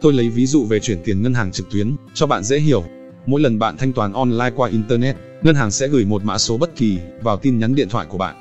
Tôi 0.01 0.13
lấy 0.13 0.29
ví 0.29 0.47
dụ 0.47 0.65
về 0.65 0.81
chuyển 0.81 1.03
tiền 1.05 1.23
ngân 1.23 1.35
hàng 1.35 1.53
trực 1.53 1.71
tuyến, 1.71 1.97
cho 2.15 2.27
bạn 2.27 2.45
dễ 2.45 2.59
hiểu. 2.59 2.85
Mỗi 3.27 3.41
lần 3.41 3.59
bạn 3.59 3.77
thanh 3.77 3.93
toán 3.93 4.13
online 4.13 4.51
qua 4.57 4.69
Internet, 4.69 5.17
ngân 5.43 5.55
hàng 5.55 5.71
sẽ 5.71 5.89
gửi 5.89 6.05
một 6.05 6.25
mã 6.25 6.39
số 6.39 6.59
bất 6.59 6.77
kỳ 6.77 6.99
vào 7.23 7.37
tin 7.37 7.59
nhắn 7.59 7.75
điện 7.75 7.89
thoại 7.89 8.07
của 8.11 8.19
bạn. 8.19 8.37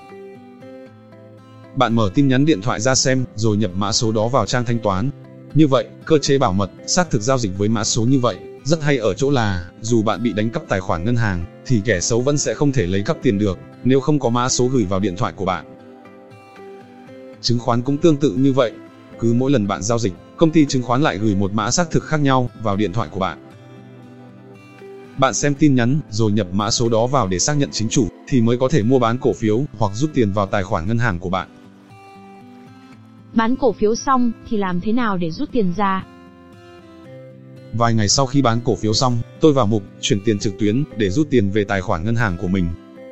Bạn 1.76 1.96
mở 1.96 2.12
tin 2.14 2.28
nhắn 2.28 2.46
điện 2.46 2.62
thoại 2.62 2.80
ra 2.80 2.96
xem, 2.96 3.26
rồi 3.36 3.58
nhập 3.58 3.72
mã 3.76 3.92
số 3.92 4.12
đó 4.12 4.28
vào 4.28 4.46
trang 4.46 4.66
thanh 4.66 4.80
toán. 4.80 5.10
Như 5.54 5.68
vậy, 5.68 5.88
cơ 6.06 6.18
chế 6.18 6.38
bảo 6.38 6.54
mật, 6.54 6.72
xác 6.88 7.10
thực 7.10 7.22
giao 7.22 7.38
dịch 7.38 7.58
với 7.58 7.70
mã 7.70 7.84
số 7.84 8.04
như 8.04 8.20
vậy, 8.20 8.38
rất 8.64 8.82
hay 8.82 8.98
ở 8.98 9.14
chỗ 9.14 9.32
là, 9.32 9.70
dù 9.82 10.04
bạn 10.04 10.24
bị 10.24 10.34
đánh 10.34 10.50
cắp 10.50 10.64
tài 10.70 10.80
khoản 10.80 11.06
ngân 11.06 11.16
hàng, 11.16 11.46
thì 11.66 11.82
kẻ 11.86 12.00
xấu 12.00 12.22
vẫn 12.22 12.38
sẽ 12.38 12.54
không 12.54 12.72
thể 12.72 12.88
lấy 12.88 13.02
cắp 13.02 13.18
tiền 13.22 13.40
được, 13.40 13.58
nếu 13.84 14.00
không 14.00 14.20
có 14.20 14.30
mã 14.30 14.50
số 14.50 14.68
gửi 14.68 14.86
vào 14.86 15.00
điện 15.00 15.16
thoại 15.18 15.34
của 15.36 15.46
bạn. 15.46 15.66
Chứng 17.42 17.60
khoán 17.60 17.82
cũng 17.82 17.98
tương 17.98 18.18
tự 18.18 18.32
như 18.32 18.54
vậy. 18.54 18.72
Cứ 19.20 19.34
mỗi 19.34 19.52
lần 19.52 19.68
bạn 19.68 19.84
giao 19.84 20.00
dịch, 20.00 20.14
công 20.38 20.52
ty 20.52 20.66
chứng 20.66 20.84
khoán 20.84 21.02
lại 21.02 21.18
gửi 21.18 21.36
một 21.36 21.54
mã 21.54 21.72
xác 21.72 21.92
thực 21.92 22.04
khác 22.04 22.20
nhau 22.20 22.50
vào 22.64 22.76
điện 22.76 22.94
thoại 22.94 23.10
của 23.12 23.20
bạn. 23.20 23.46
Bạn 25.18 25.34
xem 25.34 25.56
tin 25.56 25.76
nhắn, 25.76 26.00
rồi 26.10 26.32
nhập 26.32 26.48
mã 26.52 26.72
số 26.72 26.90
đó 26.90 27.08
vào 27.08 27.28
để 27.28 27.40
xác 27.40 27.54
nhận 27.54 27.70
chính 27.72 27.90
chủ, 27.90 28.08
thì 28.28 28.42
mới 28.42 28.58
có 28.58 28.70
thể 28.70 28.84
mua 28.84 29.00
bán 29.00 29.18
cổ 29.18 29.34
phiếu 29.34 29.64
hoặc 29.78 29.92
rút 29.96 30.10
tiền 30.14 30.32
vào 30.32 30.46
tài 30.46 30.64
khoản 30.64 30.88
ngân 30.88 30.98
hàng 30.98 31.20
của 31.20 31.30
bạn. 31.30 31.48
Bán 33.34 33.56
cổ 33.56 33.72
phiếu 33.72 33.96
xong 33.96 34.32
thì 34.50 34.58
làm 34.58 34.82
thế 34.82 34.92
nào 34.92 35.18
để 35.18 35.32
rút 35.32 35.50
tiền 35.52 35.74
ra? 35.78 36.06
Vài 37.74 37.94
ngày 37.94 38.08
sau 38.08 38.26
khi 38.26 38.42
bán 38.42 38.60
cổ 38.66 38.76
phiếu 38.76 38.94
xong, 38.94 39.18
tôi 39.40 39.54
vào 39.54 39.66
mục 39.66 39.84
chuyển 40.02 40.22
tiền 40.26 40.40
trực 40.40 40.60
tuyến 40.60 40.84
để 40.98 41.10
rút 41.10 41.28
tiền 41.30 41.50
về 41.50 41.64
tài 41.64 41.82
khoản 41.82 42.06
ngân 42.06 42.16
hàng 42.16 42.38
của 42.42 42.48
mình. 42.48 42.68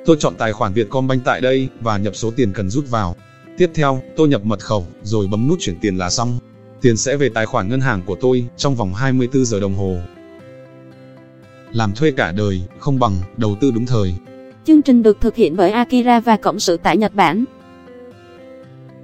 Tôi 0.06 0.18
chọn 0.20 0.36
tài 0.38 0.54
khoản 0.54 0.74
Vietcombank 0.74 1.24
tại 1.26 1.42
đây 1.42 1.70
và 1.82 1.98
nhập 1.98 2.16
số 2.16 2.32
tiền 2.32 2.54
cần 2.54 2.70
rút 2.70 2.90
vào. 2.90 3.16
Tiếp 3.58 3.72
theo, 3.74 4.02
tôi 4.16 4.28
nhập 4.28 4.46
mật 4.46 4.60
khẩu 4.60 4.86
rồi 5.04 5.28
bấm 5.28 5.48
nút 5.48 5.60
chuyển 5.60 5.80
tiền 5.80 5.98
là 5.98 6.10
xong. 6.10 6.40
Tiền 6.82 6.98
sẽ 6.98 7.18
về 7.18 7.30
tài 7.30 7.46
khoản 7.46 7.70
ngân 7.70 7.82
hàng 7.82 8.02
của 8.06 8.16
tôi 8.22 8.46
trong 8.58 8.76
vòng 8.76 8.94
24 8.94 9.46
giờ 9.46 9.60
đồng 9.60 9.76
hồ. 9.76 9.98
Làm 11.72 11.94
thuê 11.94 12.12
cả 12.12 12.32
đời, 12.32 12.62
không 12.80 13.00
bằng 13.00 13.14
đầu 13.38 13.56
tư 13.62 13.72
đúng 13.72 13.86
thời. 13.86 14.16
Chương 14.66 14.82
trình 14.82 15.04
được 15.04 15.18
thực 15.22 15.36
hiện 15.36 15.56
bởi 15.56 15.72
Akira 15.72 16.20
và 16.20 16.38
Cộng 16.38 16.60
sự 16.60 16.78
tại 16.84 16.98
Nhật 16.98 17.14
Bản. 17.16 17.46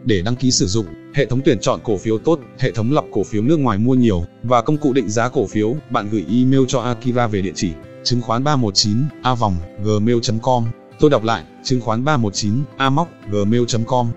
Để 0.03 0.21
đăng 0.21 0.35
ký 0.35 0.51
sử 0.51 0.67
dụng, 0.67 0.85
hệ 1.13 1.25
thống 1.25 1.41
tuyển 1.45 1.59
chọn 1.59 1.79
cổ 1.83 1.97
phiếu 1.97 2.17
tốt, 2.17 2.39
hệ 2.59 2.71
thống 2.71 2.91
lọc 2.91 3.05
cổ 3.11 3.23
phiếu 3.23 3.41
nước 3.41 3.59
ngoài 3.59 3.77
mua 3.77 3.93
nhiều 3.93 4.25
và 4.43 4.61
công 4.61 4.77
cụ 4.77 4.93
định 4.93 5.09
giá 5.09 5.29
cổ 5.29 5.47
phiếu, 5.47 5.75
bạn 5.89 6.09
gửi 6.11 6.25
email 6.29 6.63
cho 6.67 6.79
Akira 6.79 7.27
về 7.27 7.41
địa 7.41 7.51
chỉ 7.55 7.71
chứng 8.03 8.21
khoán 8.21 8.43
319 8.43 8.97
a 9.21 9.35
vòng 9.35 9.55
gmail.com. 9.83 10.65
Tôi 10.99 11.09
đọc 11.09 11.23
lại, 11.23 11.43
chứng 11.63 11.81
khoán 11.81 12.05
319 12.05 12.53
a 12.77 12.89
móc 12.89 13.09
gmail.com. 13.29 14.07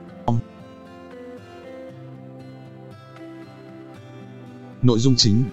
Nội 4.82 4.98
dung 4.98 5.16
chính 5.16 5.44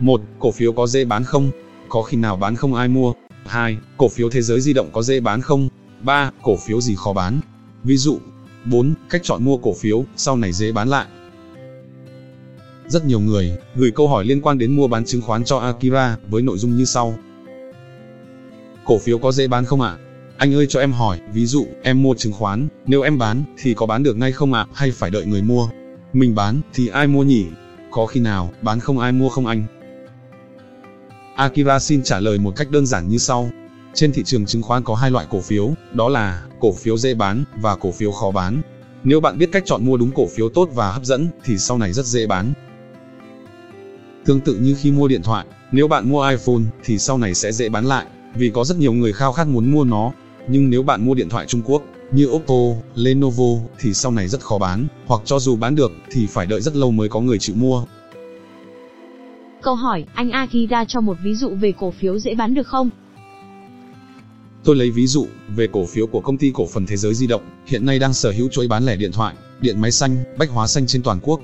1. 0.00 0.20
Cổ 0.38 0.50
phiếu 0.50 0.72
có 0.72 0.86
dễ 0.86 1.04
bán 1.04 1.24
không? 1.24 1.50
Có 1.88 2.02
khi 2.02 2.16
nào 2.16 2.36
bán 2.36 2.56
không 2.56 2.74
ai 2.74 2.88
mua? 2.88 3.12
2. 3.46 3.78
Cổ 3.96 4.08
phiếu 4.08 4.30
thế 4.30 4.42
giới 4.42 4.60
di 4.60 4.72
động 4.72 4.90
có 4.92 5.02
dễ 5.02 5.20
bán 5.20 5.40
không? 5.40 5.68
3. 6.02 6.30
Cổ 6.42 6.56
phiếu 6.56 6.80
gì 6.80 6.94
khó 6.94 7.12
bán? 7.12 7.40
Ví 7.84 7.96
dụ 7.96 8.18
4. 8.64 8.94
Cách 9.10 9.20
chọn 9.24 9.44
mua 9.44 9.56
cổ 9.56 9.74
phiếu, 9.74 10.04
sau 10.16 10.36
này 10.36 10.52
dễ 10.52 10.72
bán 10.72 10.88
lại. 10.88 11.06
Rất 12.88 13.04
nhiều 13.06 13.20
người 13.20 13.52
gửi 13.74 13.90
câu 13.90 14.08
hỏi 14.08 14.24
liên 14.24 14.40
quan 14.40 14.58
đến 14.58 14.76
mua 14.76 14.88
bán 14.88 15.04
chứng 15.04 15.22
khoán 15.22 15.44
cho 15.44 15.58
Akira 15.58 16.16
với 16.28 16.42
nội 16.42 16.58
dung 16.58 16.76
như 16.76 16.84
sau. 16.84 17.18
Cổ 18.84 18.98
phiếu 18.98 19.18
có 19.18 19.32
dễ 19.32 19.48
bán 19.48 19.64
không 19.64 19.80
ạ? 19.80 19.96
Anh 20.36 20.54
ơi 20.54 20.66
cho 20.68 20.80
em 20.80 20.92
hỏi, 20.92 21.20
ví 21.32 21.46
dụ, 21.46 21.66
em 21.82 22.02
mua 22.02 22.14
chứng 22.14 22.32
khoán, 22.32 22.68
nếu 22.86 23.02
em 23.02 23.18
bán, 23.18 23.44
thì 23.58 23.74
có 23.74 23.86
bán 23.86 24.02
được 24.02 24.16
ngay 24.16 24.32
không 24.32 24.52
ạ, 24.52 24.66
hay 24.74 24.90
phải 24.90 25.10
đợi 25.10 25.26
người 25.26 25.42
mua? 25.42 25.68
Mình 26.12 26.34
bán, 26.34 26.60
thì 26.74 26.88
ai 26.88 27.06
mua 27.06 27.22
nhỉ? 27.22 27.46
Có 27.92 28.06
khi 28.06 28.20
nào, 28.20 28.50
bán 28.62 28.80
không 28.80 28.98
ai 28.98 29.12
mua 29.12 29.28
không 29.28 29.46
anh? 29.46 29.64
Akira 31.36 31.78
xin 31.78 32.02
trả 32.02 32.20
lời 32.20 32.38
một 32.38 32.56
cách 32.56 32.70
đơn 32.70 32.86
giản 32.86 33.08
như 33.08 33.18
sau. 33.18 33.50
Trên 33.94 34.12
thị 34.12 34.22
trường 34.24 34.46
chứng 34.46 34.62
khoán 34.62 34.84
có 34.84 34.94
hai 34.94 35.10
loại 35.10 35.26
cổ 35.30 35.40
phiếu, 35.40 35.74
đó 35.92 36.08
là 36.08 36.42
cổ 36.60 36.72
phiếu 36.72 36.96
dễ 36.96 37.14
bán 37.14 37.44
và 37.60 37.76
cổ 37.76 37.92
phiếu 37.92 38.12
khó 38.12 38.30
bán. 38.30 38.62
Nếu 39.04 39.20
bạn 39.20 39.38
biết 39.38 39.48
cách 39.52 39.62
chọn 39.66 39.86
mua 39.86 39.96
đúng 39.96 40.10
cổ 40.14 40.26
phiếu 40.26 40.48
tốt 40.48 40.68
và 40.74 40.92
hấp 40.92 41.04
dẫn 41.04 41.28
thì 41.44 41.58
sau 41.58 41.78
này 41.78 41.92
rất 41.92 42.06
dễ 42.06 42.26
bán. 42.26 42.52
Tương 44.24 44.40
tự 44.40 44.54
như 44.54 44.76
khi 44.80 44.90
mua 44.90 45.08
điện 45.08 45.22
thoại, 45.22 45.46
nếu 45.72 45.88
bạn 45.88 46.08
mua 46.08 46.28
iPhone 46.28 46.62
thì 46.84 46.98
sau 46.98 47.18
này 47.18 47.34
sẽ 47.34 47.52
dễ 47.52 47.68
bán 47.68 47.86
lại, 47.86 48.06
vì 48.34 48.50
có 48.50 48.64
rất 48.64 48.76
nhiều 48.76 48.92
người 48.92 49.12
khao 49.12 49.32
khát 49.32 49.46
muốn 49.46 49.70
mua 49.70 49.84
nó. 49.84 50.12
Nhưng 50.48 50.70
nếu 50.70 50.82
bạn 50.82 51.06
mua 51.06 51.14
điện 51.14 51.28
thoại 51.28 51.46
Trung 51.46 51.62
Quốc 51.64 51.82
như 52.12 52.28
Oppo, 52.30 52.82
Lenovo 52.94 53.68
thì 53.78 53.94
sau 53.94 54.12
này 54.12 54.28
rất 54.28 54.40
khó 54.40 54.58
bán, 54.58 54.86
hoặc 55.06 55.22
cho 55.24 55.38
dù 55.38 55.56
bán 55.56 55.74
được 55.74 55.92
thì 56.10 56.26
phải 56.26 56.46
đợi 56.46 56.60
rất 56.60 56.76
lâu 56.76 56.90
mới 56.90 57.08
có 57.08 57.20
người 57.20 57.38
chịu 57.38 57.56
mua. 57.58 57.84
Câu 59.62 59.74
hỏi, 59.74 60.04
anh 60.14 60.30
Akira 60.30 60.84
cho 60.84 61.00
một 61.00 61.16
ví 61.24 61.34
dụ 61.34 61.48
về 61.48 61.72
cổ 61.78 61.90
phiếu 61.90 62.18
dễ 62.18 62.34
bán 62.34 62.54
được 62.54 62.66
không? 62.66 62.90
Tôi 64.64 64.76
lấy 64.76 64.90
ví 64.90 65.06
dụ 65.06 65.26
về 65.56 65.66
cổ 65.72 65.86
phiếu 65.86 66.06
của 66.06 66.20
công 66.20 66.38
ty 66.38 66.50
cổ 66.54 66.66
phần 66.66 66.86
Thế 66.86 66.96
giới 66.96 67.14
di 67.14 67.26
động, 67.26 67.42
hiện 67.66 67.86
nay 67.86 67.98
đang 67.98 68.14
sở 68.14 68.30
hữu 68.30 68.48
chuỗi 68.48 68.68
bán 68.68 68.86
lẻ 68.86 68.96
điện 68.96 69.12
thoại, 69.12 69.34
điện 69.60 69.80
máy 69.80 69.90
xanh, 69.90 70.16
bách 70.38 70.50
hóa 70.50 70.66
xanh 70.66 70.86
trên 70.86 71.02
toàn 71.02 71.20
quốc. 71.22 71.40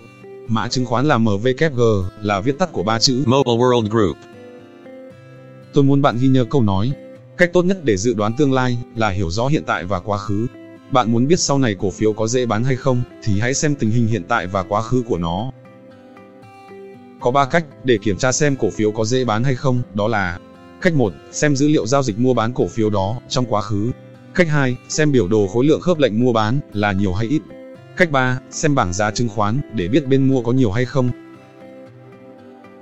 Mã 0.49 0.69
chứng 0.69 0.87
khoán 0.87 1.07
là 1.09 1.19
MVKG, 1.19 1.81
là 2.23 2.41
viết 2.41 2.59
tắt 2.59 2.73
của 2.73 2.83
ba 2.83 2.99
chữ 2.99 3.23
Mobile 3.27 3.57
World 3.57 3.89
Group. 3.89 4.17
Tôi 5.73 5.85
muốn 5.85 6.03
bạn 6.03 6.19
ghi 6.21 6.29
nhớ 6.29 6.45
câu 6.45 6.63
nói, 6.63 6.93
cách 7.39 7.53
tốt 7.53 7.65
nhất 7.65 7.79
để 7.85 7.97
dự 7.97 8.15
đoán 8.15 8.33
tương 8.39 8.53
lai 8.53 8.79
là 8.97 9.09
hiểu 9.09 9.31
rõ 9.31 9.47
hiện 9.47 9.63
tại 9.67 9.85
và 9.85 10.01
quá 10.01 10.19
khứ. 10.19 10.47
Bạn 10.91 11.13
muốn 11.13 11.27
biết 11.27 11.41
sau 11.41 11.59
này 11.59 11.77
cổ 11.79 11.91
phiếu 11.91 12.13
có 12.13 12.27
dễ 12.27 12.47
bán 12.47 12.65
hay 12.65 12.77
không, 12.77 13.03
thì 13.23 13.41
hãy 13.41 13.55
xem 13.55 13.75
tình 13.75 13.91
hình 13.91 14.07
hiện 14.07 14.23
tại 14.29 14.47
và 14.47 14.63
quá 14.63 14.83
khứ 14.83 15.03
của 15.09 15.19
nó. 15.19 15.53
Có 17.21 17.31
3 17.31 17.45
cách 17.45 17.65
để 17.85 17.99
kiểm 18.03 18.17
tra 18.17 18.33
xem 18.33 18.57
cổ 18.57 18.71
phiếu 18.71 18.93
có 18.93 19.05
dễ 19.05 19.25
bán 19.25 19.45
hay 19.45 19.55
không, 19.55 19.83
đó 19.95 20.09
là 20.09 20.39
Cách 20.81 20.95
1, 20.95 21.13
xem 21.33 21.57
dữ 21.57 21.69
liệu 21.69 21.87
giao 21.87 22.03
dịch 22.03 22.19
mua 22.19 22.35
bán 22.35 22.53
cổ 22.53 22.67
phiếu 22.67 22.91
đó 22.91 23.21
trong 23.29 23.45
quá 23.49 23.61
khứ. 23.61 23.91
Cách 24.35 24.49
2, 24.49 24.77
xem 24.89 25.13
biểu 25.13 25.29
đồ 25.29 25.47
khối 25.47 25.65
lượng 25.65 25.81
khớp 25.81 25.99
lệnh 25.99 26.25
mua 26.25 26.33
bán 26.33 26.61
là 26.73 26.93
nhiều 26.93 27.13
hay 27.13 27.27
ít. 27.27 27.43
Cách 27.97 28.11
3, 28.11 28.39
xem 28.51 28.75
bảng 28.75 28.93
giá 28.93 29.11
chứng 29.11 29.29
khoán 29.29 29.61
để 29.75 29.89
biết 29.89 30.07
bên 30.07 30.29
mua 30.29 30.43
có 30.43 30.53
nhiều 30.53 30.71
hay 30.71 30.85
không. 30.85 31.11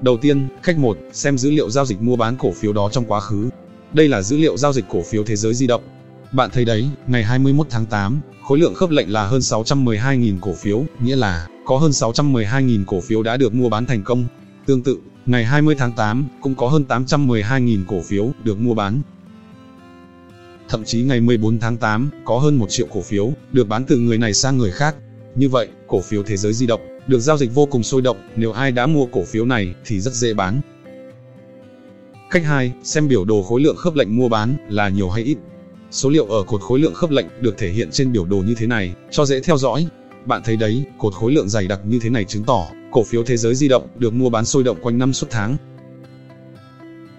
Đầu 0.00 0.16
tiên, 0.16 0.48
cách 0.62 0.78
1, 0.78 0.98
xem 1.12 1.38
dữ 1.38 1.50
liệu 1.50 1.70
giao 1.70 1.86
dịch 1.86 2.02
mua 2.02 2.16
bán 2.16 2.36
cổ 2.36 2.52
phiếu 2.52 2.72
đó 2.72 2.88
trong 2.92 3.04
quá 3.04 3.20
khứ. 3.20 3.50
Đây 3.96 4.08
là 4.08 4.22
dữ 4.22 4.36
liệu 4.36 4.56
giao 4.56 4.72
dịch 4.72 4.84
cổ 4.88 5.02
phiếu 5.02 5.24
thế 5.24 5.36
giới 5.36 5.54
di 5.54 5.66
động. 5.66 5.82
Bạn 6.32 6.50
thấy 6.52 6.64
đấy, 6.64 6.88
ngày 7.06 7.24
21 7.24 7.66
tháng 7.70 7.86
8, 7.86 8.20
khối 8.42 8.58
lượng 8.58 8.74
khớp 8.74 8.90
lệnh 8.90 9.12
là 9.12 9.26
hơn 9.26 9.40
612.000 9.40 10.38
cổ 10.40 10.52
phiếu, 10.52 10.84
nghĩa 11.00 11.16
là 11.16 11.46
có 11.64 11.78
hơn 11.78 11.90
612.000 11.90 12.84
cổ 12.86 13.00
phiếu 13.00 13.22
đã 13.22 13.36
được 13.36 13.54
mua 13.54 13.68
bán 13.68 13.86
thành 13.86 14.02
công. 14.02 14.24
Tương 14.66 14.82
tự, 14.82 14.98
ngày 15.26 15.44
20 15.44 15.74
tháng 15.78 15.92
8 15.92 16.28
cũng 16.40 16.54
có 16.54 16.68
hơn 16.68 16.84
812.000 16.88 17.84
cổ 17.88 18.00
phiếu 18.00 18.32
được 18.44 18.60
mua 18.60 18.74
bán. 18.74 19.02
Thậm 20.68 20.84
chí 20.84 21.02
ngày 21.02 21.20
14 21.20 21.58
tháng 21.58 21.76
8 21.76 22.10
có 22.24 22.38
hơn 22.38 22.56
1 22.56 22.66
triệu 22.70 22.86
cổ 22.92 23.00
phiếu 23.02 23.32
được 23.52 23.68
bán 23.68 23.84
từ 23.84 23.98
người 23.98 24.18
này 24.18 24.34
sang 24.34 24.58
người 24.58 24.70
khác. 24.70 24.96
Như 25.34 25.48
vậy, 25.48 25.68
cổ 25.86 26.00
phiếu 26.00 26.22
thế 26.22 26.36
giới 26.36 26.52
di 26.52 26.66
động 26.66 26.80
được 27.06 27.18
giao 27.18 27.36
dịch 27.36 27.54
vô 27.54 27.66
cùng 27.66 27.82
sôi 27.82 28.02
động, 28.02 28.16
nếu 28.36 28.52
ai 28.52 28.72
đã 28.72 28.86
mua 28.86 29.06
cổ 29.06 29.24
phiếu 29.24 29.44
này 29.44 29.74
thì 29.84 30.00
rất 30.00 30.12
dễ 30.12 30.34
bán. 30.34 30.60
Cách 32.30 32.44
2, 32.44 32.72
xem 32.82 33.08
biểu 33.08 33.24
đồ 33.24 33.42
khối 33.42 33.60
lượng 33.60 33.76
khớp 33.76 33.94
lệnh 33.94 34.16
mua 34.16 34.28
bán 34.28 34.56
là 34.68 34.88
nhiều 34.88 35.10
hay 35.10 35.22
ít. 35.22 35.38
Số 35.90 36.10
liệu 36.10 36.26
ở 36.26 36.42
cột 36.42 36.60
khối 36.60 36.78
lượng 36.78 36.94
khớp 36.94 37.10
lệnh 37.10 37.26
được 37.40 37.58
thể 37.58 37.70
hiện 37.70 37.90
trên 37.90 38.12
biểu 38.12 38.24
đồ 38.24 38.36
như 38.36 38.54
thế 38.54 38.66
này, 38.66 38.94
cho 39.10 39.24
dễ 39.24 39.40
theo 39.40 39.58
dõi. 39.58 39.86
Bạn 40.24 40.42
thấy 40.44 40.56
đấy, 40.56 40.84
cột 40.98 41.14
khối 41.14 41.32
lượng 41.32 41.48
dày 41.48 41.66
đặc 41.66 41.80
như 41.84 41.98
thế 42.02 42.10
này 42.10 42.24
chứng 42.24 42.44
tỏ 42.44 42.66
cổ 42.90 43.04
phiếu 43.04 43.24
thế 43.24 43.36
giới 43.36 43.54
di 43.54 43.68
động 43.68 43.88
được 43.96 44.14
mua 44.14 44.30
bán 44.30 44.44
sôi 44.44 44.64
động 44.64 44.78
quanh 44.82 44.98
năm 44.98 45.12
suốt 45.12 45.26
tháng. 45.30 45.56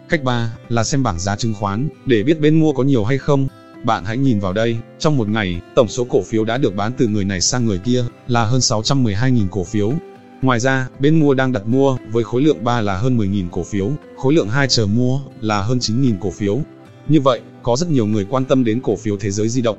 Cách 0.09 0.23
3 0.23 0.57
là 0.69 0.83
xem 0.83 1.03
bảng 1.03 1.19
giá 1.19 1.35
chứng 1.35 1.53
khoán 1.53 1.89
để 2.05 2.23
biết 2.23 2.39
bên 2.39 2.59
mua 2.59 2.73
có 2.73 2.83
nhiều 2.83 3.03
hay 3.03 3.17
không. 3.17 3.47
Bạn 3.83 4.05
hãy 4.05 4.17
nhìn 4.17 4.39
vào 4.39 4.53
đây, 4.53 4.77
trong 4.99 5.17
một 5.17 5.29
ngày, 5.29 5.61
tổng 5.75 5.87
số 5.87 6.03
cổ 6.09 6.21
phiếu 6.21 6.45
đã 6.45 6.57
được 6.57 6.75
bán 6.75 6.91
từ 6.97 7.07
người 7.07 7.25
này 7.25 7.41
sang 7.41 7.65
người 7.65 7.77
kia 7.77 8.05
là 8.27 8.45
hơn 8.45 8.59
612.000 8.59 9.47
cổ 9.51 9.63
phiếu. 9.63 9.93
Ngoài 10.41 10.59
ra, 10.59 10.89
bên 10.99 11.19
mua 11.19 11.33
đang 11.33 11.51
đặt 11.51 11.67
mua 11.67 11.97
với 12.11 12.23
khối 12.23 12.41
lượng 12.41 12.63
3 12.63 12.81
là 12.81 12.97
hơn 12.97 13.17
10.000 13.17 13.49
cổ 13.51 13.63
phiếu, 13.63 13.91
khối 14.17 14.33
lượng 14.33 14.49
2 14.49 14.67
chờ 14.67 14.85
mua 14.85 15.19
là 15.41 15.61
hơn 15.61 15.79
9.000 15.79 16.13
cổ 16.21 16.31
phiếu. 16.31 16.59
Như 17.07 17.21
vậy, 17.21 17.41
có 17.63 17.75
rất 17.75 17.89
nhiều 17.89 18.05
người 18.05 18.25
quan 18.29 18.45
tâm 18.45 18.63
đến 18.63 18.79
cổ 18.83 18.95
phiếu 18.95 19.17
thế 19.17 19.31
giới 19.31 19.49
di 19.49 19.61
động. 19.61 19.77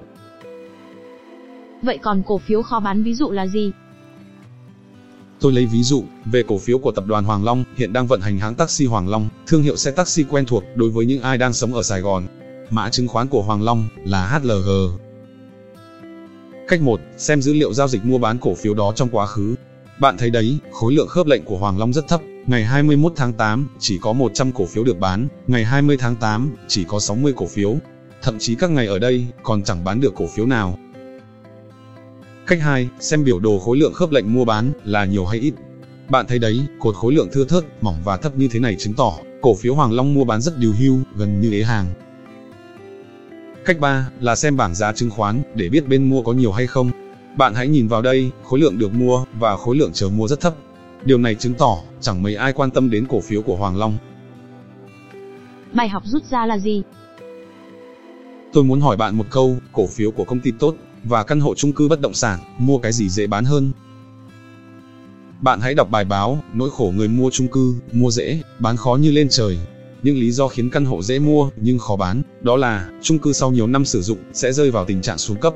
Vậy 1.82 1.98
còn 2.02 2.22
cổ 2.26 2.38
phiếu 2.38 2.62
khó 2.62 2.80
bán 2.80 3.02
ví 3.02 3.14
dụ 3.14 3.30
là 3.30 3.46
gì? 3.46 3.72
Tôi 5.40 5.52
lấy 5.52 5.66
ví 5.66 5.82
dụ 5.82 6.04
về 6.24 6.42
cổ 6.48 6.58
phiếu 6.58 6.78
của 6.78 6.92
tập 6.92 7.04
đoàn 7.06 7.24
Hoàng 7.24 7.44
Long, 7.44 7.64
hiện 7.76 7.92
đang 7.92 8.06
vận 8.06 8.20
hành 8.20 8.38
hãng 8.38 8.54
taxi 8.54 8.86
Hoàng 8.86 9.08
Long, 9.08 9.28
thương 9.46 9.62
hiệu 9.62 9.76
xe 9.76 9.90
taxi 9.90 10.24
quen 10.24 10.46
thuộc 10.46 10.64
đối 10.74 10.90
với 10.90 11.06
những 11.06 11.22
ai 11.22 11.38
đang 11.38 11.52
sống 11.52 11.74
ở 11.74 11.82
Sài 11.82 12.00
Gòn. 12.00 12.26
Mã 12.70 12.90
chứng 12.90 13.08
khoán 13.08 13.28
của 13.28 13.42
Hoàng 13.42 13.62
Long 13.62 13.88
là 14.04 14.28
HLG. 14.28 14.70
Cách 16.68 16.82
1, 16.82 17.00
xem 17.18 17.42
dữ 17.42 17.52
liệu 17.52 17.72
giao 17.72 17.88
dịch 17.88 18.04
mua 18.04 18.18
bán 18.18 18.38
cổ 18.38 18.54
phiếu 18.54 18.74
đó 18.74 18.92
trong 18.96 19.08
quá 19.08 19.26
khứ. 19.26 19.54
Bạn 20.00 20.16
thấy 20.18 20.30
đấy, 20.30 20.58
khối 20.72 20.94
lượng 20.94 21.08
khớp 21.08 21.26
lệnh 21.26 21.44
của 21.44 21.58
Hoàng 21.58 21.78
Long 21.78 21.92
rất 21.92 22.08
thấp, 22.08 22.20
ngày 22.46 22.64
21 22.64 23.12
tháng 23.16 23.32
8 23.32 23.68
chỉ 23.78 23.98
có 24.02 24.12
100 24.12 24.52
cổ 24.52 24.66
phiếu 24.66 24.84
được 24.84 24.98
bán, 24.98 25.28
ngày 25.46 25.64
20 25.64 25.96
tháng 25.96 26.16
8 26.16 26.56
chỉ 26.68 26.84
có 26.88 27.00
60 27.00 27.32
cổ 27.36 27.46
phiếu. 27.46 27.76
Thậm 28.22 28.38
chí 28.38 28.54
các 28.54 28.70
ngày 28.70 28.86
ở 28.86 28.98
đây 28.98 29.26
còn 29.42 29.62
chẳng 29.62 29.84
bán 29.84 30.00
được 30.00 30.14
cổ 30.16 30.26
phiếu 30.26 30.46
nào. 30.46 30.78
Cách 32.46 32.60
2, 32.60 32.88
xem 33.00 33.24
biểu 33.24 33.38
đồ 33.38 33.58
khối 33.58 33.78
lượng 33.78 33.92
khớp 33.92 34.10
lệnh 34.10 34.34
mua 34.34 34.44
bán 34.44 34.72
là 34.84 35.04
nhiều 35.04 35.26
hay 35.26 35.38
ít. 35.38 35.54
Bạn 36.08 36.26
thấy 36.26 36.38
đấy, 36.38 36.60
cột 36.80 36.94
khối 36.94 37.14
lượng 37.14 37.28
thưa 37.32 37.44
thớt, 37.44 37.64
mỏng 37.80 37.96
và 38.04 38.16
thấp 38.16 38.36
như 38.36 38.48
thế 38.48 38.60
này 38.60 38.76
chứng 38.78 38.94
tỏ 38.94 39.12
cổ 39.40 39.54
phiếu 39.54 39.74
Hoàng 39.74 39.92
Long 39.92 40.14
mua 40.14 40.24
bán 40.24 40.40
rất 40.40 40.58
điều 40.58 40.72
hưu, 40.72 40.98
gần 41.16 41.40
như 41.40 41.52
ế 41.52 41.62
hàng. 41.62 41.86
Cách 43.64 43.80
3 43.80 44.10
là 44.20 44.36
xem 44.36 44.56
bảng 44.56 44.74
giá 44.74 44.92
chứng 44.92 45.10
khoán 45.10 45.42
để 45.54 45.68
biết 45.68 45.88
bên 45.88 46.10
mua 46.10 46.22
có 46.22 46.32
nhiều 46.32 46.52
hay 46.52 46.66
không. 46.66 46.90
Bạn 47.38 47.54
hãy 47.54 47.68
nhìn 47.68 47.88
vào 47.88 48.02
đây, 48.02 48.30
khối 48.44 48.60
lượng 48.60 48.78
được 48.78 48.94
mua 48.94 49.24
và 49.38 49.56
khối 49.56 49.76
lượng 49.76 49.90
chờ 49.92 50.08
mua 50.08 50.28
rất 50.28 50.40
thấp. 50.40 50.54
Điều 51.04 51.18
này 51.18 51.34
chứng 51.34 51.54
tỏ 51.54 51.78
chẳng 52.00 52.22
mấy 52.22 52.34
ai 52.34 52.52
quan 52.52 52.70
tâm 52.70 52.90
đến 52.90 53.06
cổ 53.08 53.20
phiếu 53.20 53.42
của 53.42 53.56
Hoàng 53.56 53.76
Long. 53.76 53.98
Bài 55.72 55.88
học 55.88 56.02
rút 56.06 56.24
ra 56.24 56.46
là 56.46 56.58
gì? 56.58 56.82
Tôi 58.52 58.64
muốn 58.64 58.80
hỏi 58.80 58.96
bạn 58.96 59.16
một 59.16 59.24
câu, 59.30 59.56
cổ 59.72 59.86
phiếu 59.86 60.10
của 60.10 60.24
công 60.24 60.40
ty 60.40 60.50
tốt 60.58 60.74
và 61.04 61.22
căn 61.22 61.40
hộ 61.40 61.54
chung 61.54 61.72
cư 61.72 61.88
bất 61.88 62.00
động 62.00 62.14
sản, 62.14 62.40
mua 62.58 62.78
cái 62.78 62.92
gì 62.92 63.08
dễ 63.08 63.26
bán 63.26 63.44
hơn? 63.44 63.70
Bạn 65.40 65.60
hãy 65.60 65.74
đọc 65.74 65.90
bài 65.90 66.04
báo, 66.04 66.38
nỗi 66.54 66.70
khổ 66.70 66.92
người 66.96 67.08
mua 67.08 67.30
chung 67.30 67.48
cư, 67.48 67.74
mua 67.92 68.10
dễ, 68.10 68.42
bán 68.58 68.76
khó 68.76 68.94
như 68.94 69.10
lên 69.10 69.28
trời. 69.30 69.58
Những 70.02 70.16
lý 70.16 70.30
do 70.30 70.48
khiến 70.48 70.70
căn 70.70 70.84
hộ 70.84 71.02
dễ 71.02 71.18
mua 71.18 71.50
nhưng 71.56 71.78
khó 71.78 71.96
bán, 71.96 72.22
đó 72.40 72.56
là 72.56 72.90
chung 73.02 73.18
cư 73.18 73.32
sau 73.32 73.50
nhiều 73.50 73.66
năm 73.66 73.84
sử 73.84 74.02
dụng 74.02 74.18
sẽ 74.32 74.52
rơi 74.52 74.70
vào 74.70 74.84
tình 74.84 75.02
trạng 75.02 75.18
xuống 75.18 75.40
cấp. 75.40 75.54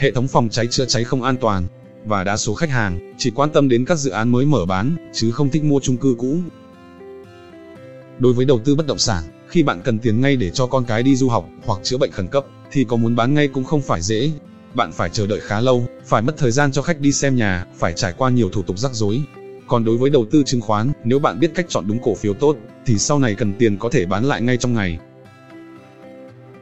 Hệ 0.00 0.10
thống 0.10 0.28
phòng 0.28 0.48
cháy 0.48 0.66
chữa 0.66 0.84
cháy 0.84 1.04
không 1.04 1.22
an 1.22 1.36
toàn. 1.36 1.66
và 2.04 2.24
đa 2.24 2.36
số 2.36 2.54
khách 2.54 2.70
hàng 2.70 3.14
chỉ 3.18 3.30
quan 3.30 3.50
tâm 3.50 3.68
đến 3.68 3.84
các 3.84 3.98
dự 3.98 4.10
án 4.10 4.28
mới 4.28 4.46
mở 4.46 4.66
bán, 4.66 4.96
chứ 5.12 5.30
không 5.30 5.50
thích 5.50 5.64
mua 5.64 5.80
chung 5.82 5.96
cư 5.96 6.14
cũ. 6.18 6.36
Đối 8.18 8.32
với 8.32 8.44
đầu 8.44 8.60
tư 8.64 8.74
bất 8.74 8.86
động 8.86 8.98
sản, 8.98 9.24
khi 9.48 9.62
bạn 9.62 9.80
cần 9.84 9.98
tiền 9.98 10.20
ngay 10.20 10.36
để 10.36 10.50
cho 10.50 10.66
con 10.66 10.84
cái 10.84 11.02
đi 11.02 11.16
du 11.16 11.28
học 11.28 11.48
hoặc 11.64 11.80
chữa 11.82 11.98
bệnh 11.98 12.10
khẩn 12.10 12.28
cấp, 12.28 12.44
thì 12.70 12.84
có 12.84 12.96
muốn 12.96 13.16
bán 13.16 13.34
ngay 13.34 13.48
cũng 13.48 13.64
không 13.64 13.82
phải 13.82 14.02
dễ. 14.02 14.30
Bạn 14.74 14.92
phải 14.92 15.10
chờ 15.10 15.26
đợi 15.26 15.40
khá 15.40 15.60
lâu, 15.60 15.86
phải 16.06 16.22
mất 16.22 16.34
thời 16.38 16.50
gian 16.50 16.72
cho 16.72 16.82
khách 16.82 17.00
đi 17.00 17.12
xem 17.12 17.36
nhà, 17.36 17.66
phải 17.78 17.92
trải 17.96 18.12
qua 18.16 18.30
nhiều 18.30 18.48
thủ 18.52 18.62
tục 18.62 18.78
rắc 18.78 18.94
rối. 18.94 19.22
Còn 19.66 19.84
đối 19.84 19.96
với 19.96 20.10
đầu 20.10 20.26
tư 20.30 20.42
chứng 20.46 20.60
khoán, 20.60 20.92
nếu 21.04 21.18
bạn 21.18 21.40
biết 21.40 21.50
cách 21.54 21.66
chọn 21.68 21.84
đúng 21.88 21.98
cổ 22.02 22.14
phiếu 22.14 22.34
tốt, 22.34 22.56
thì 22.86 22.98
sau 22.98 23.18
này 23.18 23.34
cần 23.34 23.54
tiền 23.58 23.76
có 23.78 23.88
thể 23.88 24.06
bán 24.06 24.24
lại 24.24 24.42
ngay 24.42 24.56
trong 24.56 24.74
ngày. 24.74 24.98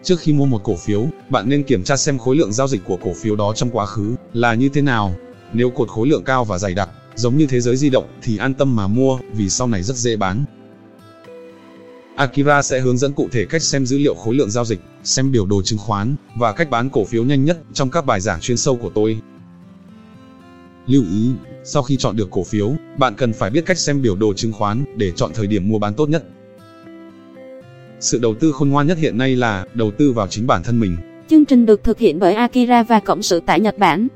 Trước 0.02 0.20
khi 0.20 0.32
mua 0.32 0.46
một 0.46 0.60
cổ 0.64 0.76
phiếu, 0.76 1.06
bạn 1.30 1.48
nên 1.48 1.62
kiểm 1.62 1.84
tra 1.84 1.96
xem 1.96 2.18
khối 2.18 2.36
lượng 2.36 2.52
giao 2.52 2.68
dịch 2.68 2.80
của 2.84 2.96
cổ 2.96 3.12
phiếu 3.22 3.36
đó 3.36 3.52
trong 3.56 3.70
quá 3.70 3.86
khứ 3.86 4.14
là 4.32 4.54
như 4.54 4.68
thế 4.68 4.82
nào. 4.82 5.14
Nếu 5.52 5.70
cột 5.70 5.88
khối 5.88 6.08
lượng 6.08 6.24
cao 6.24 6.44
và 6.44 6.58
dày 6.58 6.74
đặc, 6.74 6.90
giống 7.14 7.36
như 7.36 7.46
thế 7.46 7.60
giới 7.60 7.76
di 7.76 7.90
động 7.90 8.04
thì 8.22 8.36
an 8.36 8.54
tâm 8.54 8.76
mà 8.76 8.86
mua, 8.86 9.18
vì 9.32 9.48
sau 9.48 9.68
này 9.68 9.82
rất 9.82 9.96
dễ 9.96 10.16
bán. 10.16 10.44
Akira 12.16 12.62
sẽ 12.62 12.80
hướng 12.80 12.98
dẫn 12.98 13.12
cụ 13.12 13.28
thể 13.32 13.44
cách 13.44 13.62
xem 13.62 13.86
dữ 13.86 13.98
liệu 13.98 14.14
khối 14.14 14.34
lượng 14.34 14.50
giao 14.50 14.64
dịch, 14.64 14.80
xem 15.04 15.32
biểu 15.32 15.46
đồ 15.46 15.62
chứng 15.62 15.78
khoán 15.78 16.16
và 16.36 16.52
cách 16.52 16.70
bán 16.70 16.90
cổ 16.90 17.04
phiếu 17.04 17.24
nhanh 17.24 17.44
nhất 17.44 17.58
trong 17.72 17.90
các 17.90 18.06
bài 18.06 18.20
giảng 18.20 18.40
chuyên 18.40 18.56
sâu 18.56 18.76
của 18.76 18.90
tôi. 18.94 19.20
Lưu 20.86 21.02
ý, 21.02 21.30
sau 21.64 21.82
khi 21.82 21.96
chọn 21.96 22.16
được 22.16 22.28
cổ 22.30 22.44
phiếu, 22.44 22.72
bạn 22.98 23.14
cần 23.16 23.32
phải 23.32 23.50
biết 23.50 23.66
cách 23.66 23.78
xem 23.78 24.02
biểu 24.02 24.16
đồ 24.16 24.34
chứng 24.34 24.52
khoán 24.52 24.84
để 24.96 25.12
chọn 25.16 25.30
thời 25.34 25.46
điểm 25.46 25.68
mua 25.68 25.78
bán 25.78 25.94
tốt 25.94 26.08
nhất. 26.08 26.24
Sự 28.00 28.18
đầu 28.18 28.34
tư 28.34 28.52
khôn 28.52 28.68
ngoan 28.68 28.86
nhất 28.86 28.98
hiện 28.98 29.18
nay 29.18 29.36
là 29.36 29.64
đầu 29.74 29.90
tư 29.90 30.12
vào 30.12 30.26
chính 30.26 30.46
bản 30.46 30.62
thân 30.62 30.80
mình. 30.80 30.96
Chương 31.28 31.44
trình 31.44 31.66
được 31.66 31.84
thực 31.84 31.98
hiện 31.98 32.18
bởi 32.18 32.34
Akira 32.34 32.82
và 32.82 33.00
Cộng 33.00 33.22
sự 33.22 33.40
tại 33.46 33.60
Nhật 33.60 33.78
Bản. 33.78 34.08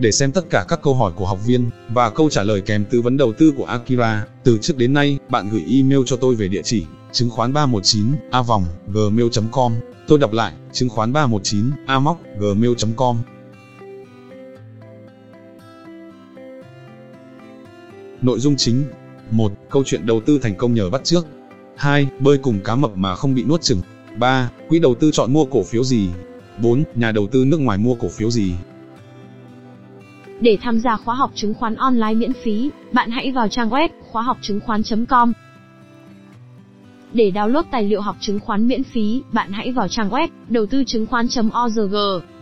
Để 0.00 0.12
xem 0.12 0.32
tất 0.32 0.50
cả 0.50 0.64
các 0.68 0.82
câu 0.82 0.94
hỏi 0.94 1.12
của 1.16 1.26
học 1.26 1.38
viên 1.46 1.70
và 1.94 2.10
câu 2.10 2.30
trả 2.30 2.42
lời 2.42 2.60
kèm 2.60 2.84
tư 2.90 3.00
vấn 3.00 3.16
đầu 3.16 3.32
tư 3.32 3.52
của 3.56 3.64
Akira, 3.64 4.26
từ 4.44 4.58
trước 4.58 4.76
đến 4.76 4.92
nay, 4.92 5.18
bạn 5.28 5.48
gửi 5.52 5.64
email 5.70 6.00
cho 6.06 6.16
tôi 6.16 6.34
về 6.34 6.48
địa 6.48 6.62
chỉ 6.64 6.84
chứng 7.12 7.30
khoán 7.30 7.52
319 7.52 8.04
a 8.30 8.42
vòng 8.42 8.64
gmail.com. 8.86 9.72
Tôi 10.08 10.18
đọc 10.18 10.32
lại, 10.32 10.52
chứng 10.72 10.88
khoán 10.88 11.12
319 11.12 11.70
a 11.86 11.98
móc 11.98 12.20
gmail.com. 12.38 13.16
Nội 18.22 18.38
dung 18.38 18.56
chính 18.56 18.84
1. 19.30 19.52
Câu 19.70 19.82
chuyện 19.86 20.06
đầu 20.06 20.20
tư 20.26 20.38
thành 20.42 20.54
công 20.54 20.74
nhờ 20.74 20.90
bắt 20.90 21.04
trước 21.04 21.26
2. 21.78 22.08
Bơi 22.18 22.38
cùng 22.38 22.60
cá 22.64 22.74
mập 22.74 22.96
mà 22.96 23.14
không 23.14 23.34
bị 23.34 23.44
nuốt 23.44 23.62
chửng 23.62 23.80
3. 24.18 24.50
Quỹ 24.68 24.78
đầu 24.78 24.94
tư 24.94 25.10
chọn 25.12 25.32
mua 25.32 25.44
cổ 25.44 25.62
phiếu 25.62 25.84
gì 25.84 26.08
4. 26.62 26.84
Nhà 26.94 27.12
đầu 27.12 27.26
tư 27.26 27.44
nước 27.44 27.60
ngoài 27.60 27.78
mua 27.78 27.94
cổ 27.94 28.08
phiếu 28.08 28.30
gì 28.30 28.52
Để 30.40 30.58
tham 30.62 30.80
gia 30.80 30.96
khóa 30.96 31.14
học 31.14 31.30
chứng 31.34 31.54
khoán 31.54 31.74
online 31.74 32.14
miễn 32.14 32.32
phí, 32.32 32.70
bạn 32.92 33.10
hãy 33.10 33.32
vào 33.32 33.48
trang 33.48 33.70
web 33.70 33.88
khóa 34.10 34.22
học 34.22 34.38
chứng 34.42 34.60
khoán.com. 34.60 35.32
Để 37.12 37.30
download 37.34 37.62
tài 37.70 37.82
liệu 37.82 38.00
học 38.00 38.16
chứng 38.20 38.40
khoán 38.40 38.68
miễn 38.68 38.82
phí, 38.84 39.22
bạn 39.32 39.52
hãy 39.52 39.72
vào 39.72 39.88
trang 39.88 40.10
web 40.10 40.28
đầu 40.48 40.66
tư 40.66 40.84
chứng 40.86 41.06
khoán.org 41.06 41.94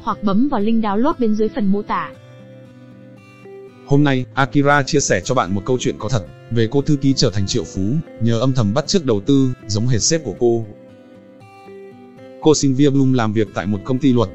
hoặc 0.03 0.23
bấm 0.23 0.49
vào 0.49 0.61
link 0.61 0.85
download 0.85 1.13
bên 1.19 1.35
dưới 1.35 1.49
phần 1.49 1.67
mô 1.67 1.83
tả. 1.83 2.11
Hôm 3.87 4.05
nay, 4.05 4.25
Akira 4.35 4.83
chia 4.83 5.01
sẻ 5.01 5.21
cho 5.25 5.35
bạn 5.35 5.55
một 5.55 5.63
câu 5.67 5.79
chuyện 5.81 5.97
có 5.99 6.09
thật 6.09 6.27
về 6.51 6.69
cô 6.71 6.83
thư 6.83 6.97
ký 6.97 7.15
trở 7.17 7.31
thành 7.31 7.47
triệu 7.47 7.65
phú 7.65 7.83
nhờ 8.21 8.41
âm 8.41 8.53
thầm 8.53 8.75
bắt 8.75 8.87
chước 8.87 9.05
đầu 9.05 9.21
tư, 9.21 9.53
giống 9.67 9.87
hệt 9.87 10.03
sếp 10.03 10.25
của 10.25 10.35
cô. 10.39 10.65
Cô 12.41 12.55
Sylvia 12.55 12.91
Bloom 12.91 13.13
làm 13.13 13.33
việc 13.33 13.49
tại 13.55 13.67
một 13.67 13.79
công 13.85 13.99
ty 13.99 14.13
luật. 14.13 14.29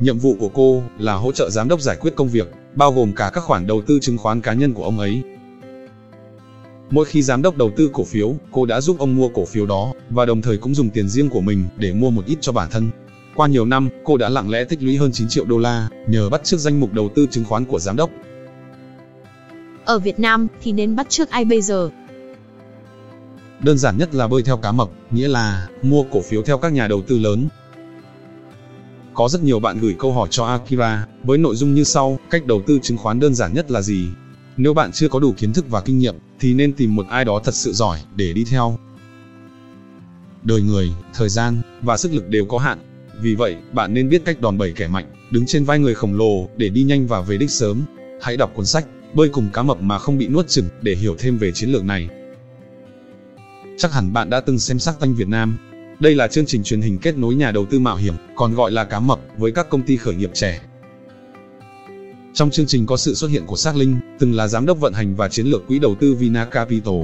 Nhiệm 0.00 0.18
vụ 0.18 0.36
của 0.40 0.48
cô 0.48 0.82
là 0.98 1.14
hỗ 1.14 1.32
trợ 1.32 1.50
giám 1.50 1.68
đốc 1.68 1.80
giải 1.80 1.96
quyết 2.00 2.16
công 2.16 2.28
việc, 2.28 2.48
bao 2.74 2.92
gồm 2.92 3.12
cả 3.12 3.30
các 3.34 3.44
khoản 3.44 3.66
đầu 3.66 3.82
tư 3.86 3.98
chứng 4.02 4.18
khoán 4.18 4.40
cá 4.40 4.52
nhân 4.52 4.74
của 4.74 4.84
ông 4.84 4.98
ấy. 4.98 5.22
Mỗi 6.90 7.04
khi 7.04 7.22
giám 7.22 7.42
đốc 7.42 7.56
đầu 7.56 7.70
tư 7.76 7.90
cổ 7.92 8.04
phiếu, 8.04 8.34
cô 8.52 8.66
đã 8.66 8.80
giúp 8.80 8.98
ông 8.98 9.16
mua 9.16 9.28
cổ 9.28 9.44
phiếu 9.44 9.66
đó, 9.66 9.92
và 10.10 10.26
đồng 10.26 10.42
thời 10.42 10.56
cũng 10.56 10.74
dùng 10.74 10.90
tiền 10.90 11.08
riêng 11.08 11.28
của 11.28 11.40
mình 11.40 11.64
để 11.76 11.92
mua 11.92 12.10
một 12.10 12.26
ít 12.26 12.38
cho 12.40 12.52
bản 12.52 12.68
thân. 12.70 12.90
Qua 13.36 13.46
nhiều 13.46 13.64
năm, 13.64 13.88
cô 14.04 14.16
đã 14.16 14.28
lặng 14.28 14.50
lẽ 14.50 14.64
tích 14.64 14.82
lũy 14.82 14.96
hơn 14.96 15.12
9 15.12 15.28
triệu 15.28 15.44
đô 15.44 15.58
la, 15.58 15.88
nhờ 16.08 16.28
bắt 16.30 16.44
chước 16.44 16.60
danh 16.60 16.80
mục 16.80 16.92
đầu 16.92 17.10
tư 17.14 17.26
chứng 17.30 17.44
khoán 17.44 17.64
của 17.64 17.78
giám 17.78 17.96
đốc. 17.96 18.10
Ở 19.86 19.98
Việt 19.98 20.20
Nam 20.20 20.46
thì 20.62 20.72
nên 20.72 20.96
bắt 20.96 21.06
trước 21.08 21.30
ai 21.30 21.44
bây 21.44 21.62
giờ? 21.62 21.90
Đơn 23.62 23.78
giản 23.78 23.98
nhất 23.98 24.14
là 24.14 24.28
bơi 24.28 24.42
theo 24.42 24.56
cá 24.56 24.72
mập, 24.72 24.88
nghĩa 25.10 25.28
là 25.28 25.68
mua 25.82 26.02
cổ 26.02 26.20
phiếu 26.20 26.42
theo 26.42 26.58
các 26.58 26.72
nhà 26.72 26.88
đầu 26.88 27.02
tư 27.02 27.18
lớn. 27.18 27.48
Có 29.14 29.28
rất 29.28 29.42
nhiều 29.42 29.60
bạn 29.60 29.78
gửi 29.80 29.96
câu 29.98 30.12
hỏi 30.12 30.28
cho 30.30 30.44
Akira 30.44 31.06
với 31.24 31.38
nội 31.38 31.56
dung 31.56 31.74
như 31.74 31.84
sau: 31.84 32.18
cách 32.30 32.46
đầu 32.46 32.62
tư 32.66 32.78
chứng 32.82 32.96
khoán 32.96 33.20
đơn 33.20 33.34
giản 33.34 33.54
nhất 33.54 33.70
là 33.70 33.82
gì? 33.82 34.08
Nếu 34.56 34.74
bạn 34.74 34.92
chưa 34.92 35.08
có 35.08 35.20
đủ 35.20 35.34
kiến 35.36 35.52
thức 35.52 35.64
và 35.68 35.80
kinh 35.80 35.98
nghiệm 35.98 36.14
thì 36.40 36.54
nên 36.54 36.72
tìm 36.72 36.96
một 36.96 37.06
ai 37.08 37.24
đó 37.24 37.40
thật 37.44 37.54
sự 37.54 37.72
giỏi 37.72 37.98
để 38.16 38.32
đi 38.32 38.44
theo. 38.44 38.78
Đời 40.42 40.62
người, 40.62 40.92
thời 41.14 41.28
gian 41.28 41.60
và 41.82 41.96
sức 41.96 42.12
lực 42.12 42.28
đều 42.28 42.44
có 42.44 42.58
hạn. 42.58 42.78
Vì 43.20 43.34
vậy, 43.34 43.56
bạn 43.72 43.94
nên 43.94 44.08
biết 44.08 44.24
cách 44.24 44.40
đòn 44.40 44.58
bẩy 44.58 44.72
kẻ 44.72 44.88
mạnh, 44.88 45.06
đứng 45.30 45.46
trên 45.46 45.64
vai 45.64 45.78
người 45.78 45.94
khổng 45.94 46.14
lồ 46.14 46.48
để 46.56 46.68
đi 46.68 46.82
nhanh 46.82 47.06
và 47.06 47.20
về 47.20 47.36
đích 47.36 47.50
sớm. 47.50 47.82
Hãy 48.22 48.36
đọc 48.36 48.52
cuốn 48.54 48.66
sách 48.66 48.86
Bơi 49.16 49.28
cùng 49.28 49.48
cá 49.52 49.62
mập 49.62 49.80
mà 49.80 49.98
không 49.98 50.18
bị 50.18 50.28
nuốt 50.28 50.48
chửng 50.48 50.68
để 50.82 50.94
hiểu 50.94 51.16
thêm 51.18 51.38
về 51.38 51.52
chiến 51.52 51.70
lược 51.70 51.84
này. 51.84 52.08
Chắc 53.78 53.92
hẳn 53.92 54.12
bạn 54.12 54.30
đã 54.30 54.40
từng 54.40 54.58
xem 54.58 54.78
Sắc 54.78 55.00
Tanh 55.00 55.14
Việt 55.14 55.28
Nam. 55.28 55.58
Đây 56.00 56.14
là 56.14 56.28
chương 56.28 56.46
trình 56.46 56.62
truyền 56.62 56.80
hình 56.80 56.98
kết 56.98 57.16
nối 57.16 57.34
nhà 57.34 57.50
đầu 57.50 57.66
tư 57.66 57.78
mạo 57.78 57.96
hiểm, 57.96 58.14
còn 58.34 58.54
gọi 58.54 58.72
là 58.72 58.84
cá 58.84 59.00
mập, 59.00 59.20
với 59.38 59.52
các 59.52 59.68
công 59.70 59.82
ty 59.82 59.96
khởi 59.96 60.14
nghiệp 60.14 60.30
trẻ. 60.34 60.60
Trong 62.34 62.50
chương 62.50 62.66
trình 62.66 62.86
có 62.86 62.96
sự 62.96 63.14
xuất 63.14 63.30
hiện 63.30 63.46
của 63.46 63.56
Sắc 63.56 63.76
Linh, 63.76 63.96
từng 64.18 64.34
là 64.34 64.48
giám 64.48 64.66
đốc 64.66 64.80
vận 64.80 64.92
hành 64.92 65.14
và 65.14 65.28
chiến 65.28 65.46
lược 65.46 65.66
quỹ 65.66 65.78
đầu 65.78 65.94
tư 66.00 66.14
Vina 66.14 66.44
Capital. 66.44 66.94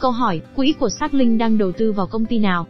Câu 0.00 0.10
hỏi, 0.10 0.40
quỹ 0.56 0.74
của 0.80 0.88
Sắc 0.88 1.14
Linh 1.14 1.38
đang 1.38 1.58
đầu 1.58 1.72
tư 1.72 1.92
vào 1.92 2.06
công 2.06 2.26
ty 2.26 2.38
nào? 2.38 2.66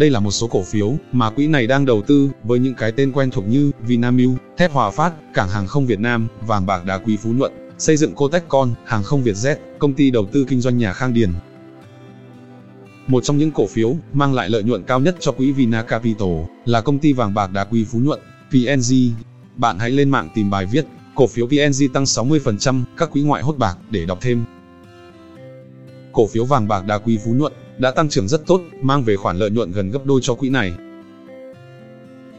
Đây 0.00 0.10
là 0.10 0.20
một 0.20 0.30
số 0.30 0.46
cổ 0.46 0.62
phiếu 0.62 0.94
mà 1.12 1.30
quỹ 1.30 1.46
này 1.46 1.66
đang 1.66 1.86
đầu 1.86 2.02
tư 2.02 2.30
với 2.44 2.58
những 2.58 2.74
cái 2.74 2.92
tên 2.92 3.12
quen 3.12 3.30
thuộc 3.30 3.48
như 3.48 3.70
Vinamilk, 3.80 4.32
Thép 4.56 4.72
Hòa 4.72 4.90
Phát, 4.90 5.12
Cảng 5.34 5.48
hàng 5.48 5.66
không 5.66 5.86
Việt 5.86 6.00
Nam, 6.00 6.28
Vàng 6.46 6.66
bạc 6.66 6.84
đá 6.86 6.98
quý 6.98 7.16
Phú 7.16 7.32
Nhuận, 7.32 7.52
xây 7.78 7.96
dựng 7.96 8.14
Cotecon, 8.14 8.74
hàng 8.84 9.02
không 9.02 9.22
Vietjet, 9.24 9.56
công 9.78 9.94
ty 9.94 10.10
đầu 10.10 10.26
tư 10.32 10.46
kinh 10.48 10.60
doanh 10.60 10.78
nhà 10.78 10.92
Khang 10.92 11.14
Điền. 11.14 11.32
Một 13.06 13.24
trong 13.24 13.38
những 13.38 13.50
cổ 13.50 13.66
phiếu 13.66 13.96
mang 14.12 14.34
lại 14.34 14.50
lợi 14.50 14.62
nhuận 14.62 14.82
cao 14.82 15.00
nhất 15.00 15.16
cho 15.20 15.32
quỹ 15.32 15.52
Vina 15.52 15.82
Capital 15.82 16.28
là 16.64 16.80
công 16.80 16.98
ty 16.98 17.12
vàng 17.12 17.34
bạc 17.34 17.52
đá 17.52 17.64
quý 17.64 17.84
Phú 17.84 17.98
Nhuận, 17.98 18.20
PNG. 18.50 18.94
Bạn 19.56 19.78
hãy 19.78 19.90
lên 19.90 20.10
mạng 20.10 20.28
tìm 20.34 20.50
bài 20.50 20.66
viết 20.66 20.84
cổ 21.14 21.26
phiếu 21.26 21.46
PNG 21.46 21.92
tăng 21.92 22.04
60%, 22.04 22.82
các 22.96 23.10
quỹ 23.10 23.22
ngoại 23.22 23.42
hốt 23.42 23.56
bạc 23.58 23.78
để 23.90 24.06
đọc 24.06 24.18
thêm. 24.20 24.44
Cổ 26.12 26.26
phiếu 26.26 26.44
vàng 26.44 26.68
bạc 26.68 26.86
đá 26.86 26.98
quý 26.98 27.18
Phú 27.24 27.34
Nhuận 27.34 27.52
đã 27.80 27.90
tăng 27.90 28.08
trưởng 28.08 28.28
rất 28.28 28.46
tốt, 28.46 28.60
mang 28.82 29.02
về 29.02 29.16
khoản 29.16 29.36
lợi 29.36 29.50
nhuận 29.50 29.72
gần 29.72 29.90
gấp 29.90 30.00
đôi 30.04 30.20
cho 30.22 30.34
quỹ 30.34 30.48
này. 30.48 30.72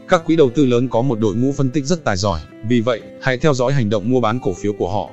Các 0.08 0.24
quỹ 0.26 0.36
đầu 0.36 0.50
tư 0.54 0.66
lớn 0.66 0.88
có 0.88 1.02
một 1.02 1.20
đội 1.20 1.34
ngũ 1.34 1.52
phân 1.52 1.70
tích 1.70 1.84
rất 1.84 2.04
tài 2.04 2.16
giỏi, 2.16 2.40
vì 2.68 2.80
vậy, 2.80 3.00
hãy 3.22 3.38
theo 3.38 3.54
dõi 3.54 3.72
hành 3.72 3.90
động 3.90 4.10
mua 4.10 4.20
bán 4.20 4.38
cổ 4.42 4.52
phiếu 4.52 4.72
của 4.72 4.92
họ. 4.92 5.10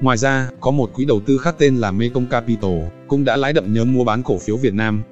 Ngoài 0.00 0.16
ra, 0.16 0.50
có 0.60 0.70
một 0.70 0.90
quỹ 0.94 1.04
đầu 1.04 1.20
tư 1.26 1.38
khác 1.38 1.54
tên 1.58 1.76
là 1.76 1.90
Mekong 1.90 2.26
Capital, 2.26 2.80
cũng 3.08 3.24
đã 3.24 3.36
lãi 3.36 3.52
đậm 3.52 3.74
nhóm 3.74 3.92
mua 3.92 4.04
bán 4.04 4.22
cổ 4.22 4.38
phiếu 4.38 4.56
Việt 4.56 4.74
Nam. 4.74 5.02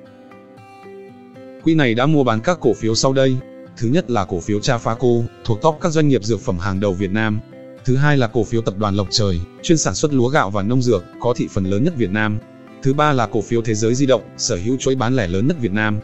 Quỹ 1.64 1.74
này 1.74 1.94
đã 1.94 2.06
mua 2.06 2.24
bán 2.24 2.40
các 2.40 2.59
cổ 2.61 2.74
phiếu 2.74 2.94
sau 2.94 3.12
đây. 3.12 3.37
Thứ 3.76 3.88
nhất 3.88 4.11
là 4.11 4.24
cổ 4.24 4.40
phiếu 4.40 4.59
Trafaco, 4.59 5.22
thuộc 5.44 5.62
top 5.62 5.78
các 5.80 5.92
doanh 5.92 6.09
nghiệp 6.09 6.24
dược 6.24 6.40
phẩm 6.40 6.59
hàng 6.59 6.80
đầu 6.80 6.92
Việt 6.92 7.11
Nam. 7.11 7.40
Thứ 7.85 7.96
hai 7.96 8.16
là 8.16 8.26
cổ 8.26 8.44
phiếu 8.44 8.62
tập 8.62 8.74
đoàn 8.78 8.94
Lộc 8.94 9.06
Trời, 9.11 9.40
chuyên 9.62 9.78
sản 9.78 9.94
xuất 9.94 10.14
lúa 10.14 10.28
gạo 10.28 10.50
và 10.50 10.62
nông 10.62 10.82
dược, 10.82 11.04
có 11.20 11.35
thị 11.37 11.48
phần 11.50 11.64
lớn 11.64 11.85
nhất 11.85 11.94
Việt 11.96 12.11
Nam. 12.11 12.38
Thứ 12.87 12.94
ba 12.94 13.12
là 13.12 13.27
cổ 13.27 13.40
phiếu 13.40 13.62
Thế 13.62 13.75
giới 13.75 13.94
di 13.94 14.07
động, 14.07 14.22
sở 14.37 14.57
hữu 14.57 14.77
chuỗi 14.77 14.94
bán 14.94 15.16
lẻ 15.16 15.27
lớn 15.27 15.46
nhất 15.46 15.57
Việt 15.61 15.72
Nam. 15.72 15.99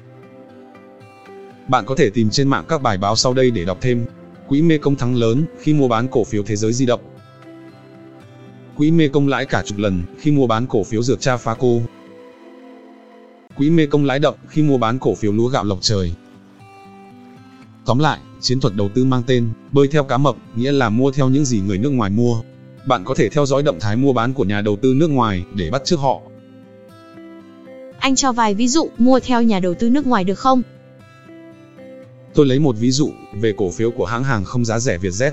Bạn 1.68 1.84
có 1.86 1.94
thể 1.94 2.10
tìm 2.10 2.30
trên 2.30 2.48
mạng 2.48 2.64
các 2.68 2.82
bài 2.82 2.98
báo 2.98 3.16
sau 3.16 3.34
đây 3.34 3.50
để 3.50 3.64
đọc 3.64 3.78
thêm. 3.80 4.04
Quỹ 4.48 4.62
Mê 4.62 4.78
Công 4.78 4.96
thắng 4.96 5.16
lớn 5.16 5.44
khi 5.60 5.74
mua 5.74 5.88
bán 5.88 6.08
cổ 6.08 6.24
phiếu 6.24 6.42
Thế 6.42 6.56
giới 6.56 6.72
di 6.72 6.86
động. 6.86 7.00
Quỹ 8.76 8.90
Mê 8.90 9.08
Công 9.08 9.28
lãi 9.28 9.46
cả 9.46 9.62
chục 9.66 9.78
lần 9.78 10.02
khi 10.18 10.30
mua 10.30 10.46
bán 10.46 10.66
cổ 10.66 10.84
phiếu 10.84 11.02
dược 11.02 11.20
cha 11.20 11.36
phá 11.36 11.54
cô. 11.58 11.82
Quỹ 13.56 13.70
Mê 13.70 13.86
Công 13.86 14.04
lãi 14.04 14.18
đậm 14.18 14.34
khi 14.48 14.62
mua 14.62 14.78
bán 14.78 14.98
cổ 14.98 15.14
phiếu 15.14 15.32
lúa 15.32 15.48
gạo 15.48 15.64
lộc 15.64 15.78
trời. 15.80 16.14
Tóm 17.84 17.98
lại, 17.98 18.18
chiến 18.40 18.60
thuật 18.60 18.74
đầu 18.74 18.88
tư 18.94 19.04
mang 19.04 19.22
tên 19.26 19.48
bơi 19.72 19.88
theo 19.88 20.04
cá 20.04 20.18
mập, 20.18 20.36
nghĩa 20.56 20.72
là 20.72 20.88
mua 20.88 21.10
theo 21.10 21.28
những 21.28 21.44
gì 21.44 21.60
người 21.60 21.78
nước 21.78 21.90
ngoài 21.90 22.10
mua. 22.10 22.42
Bạn 22.86 23.04
có 23.04 23.14
thể 23.14 23.28
theo 23.28 23.46
dõi 23.46 23.62
động 23.62 23.80
thái 23.80 23.96
mua 23.96 24.12
bán 24.12 24.32
của 24.32 24.44
nhà 24.44 24.60
đầu 24.60 24.76
tư 24.76 24.94
nước 24.96 25.10
ngoài 25.10 25.44
để 25.54 25.70
bắt 25.70 25.82
chước 25.84 26.00
họ. 26.00 26.20
Anh 28.02 28.16
cho 28.16 28.32
vài 28.32 28.54
ví 28.54 28.68
dụ 28.68 28.88
mua 28.98 29.20
theo 29.20 29.42
nhà 29.42 29.60
đầu 29.60 29.74
tư 29.74 29.90
nước 29.90 30.06
ngoài 30.06 30.24
được 30.24 30.38
không? 30.38 30.62
Tôi 32.34 32.46
lấy 32.46 32.58
một 32.58 32.76
ví 32.78 32.90
dụ 32.90 33.10
về 33.40 33.52
cổ 33.56 33.70
phiếu 33.70 33.90
của 33.90 34.04
hãng 34.04 34.24
hàng 34.24 34.44
không 34.44 34.64
giá 34.64 34.78
rẻ 34.78 34.98
Vietjet. 34.98 35.30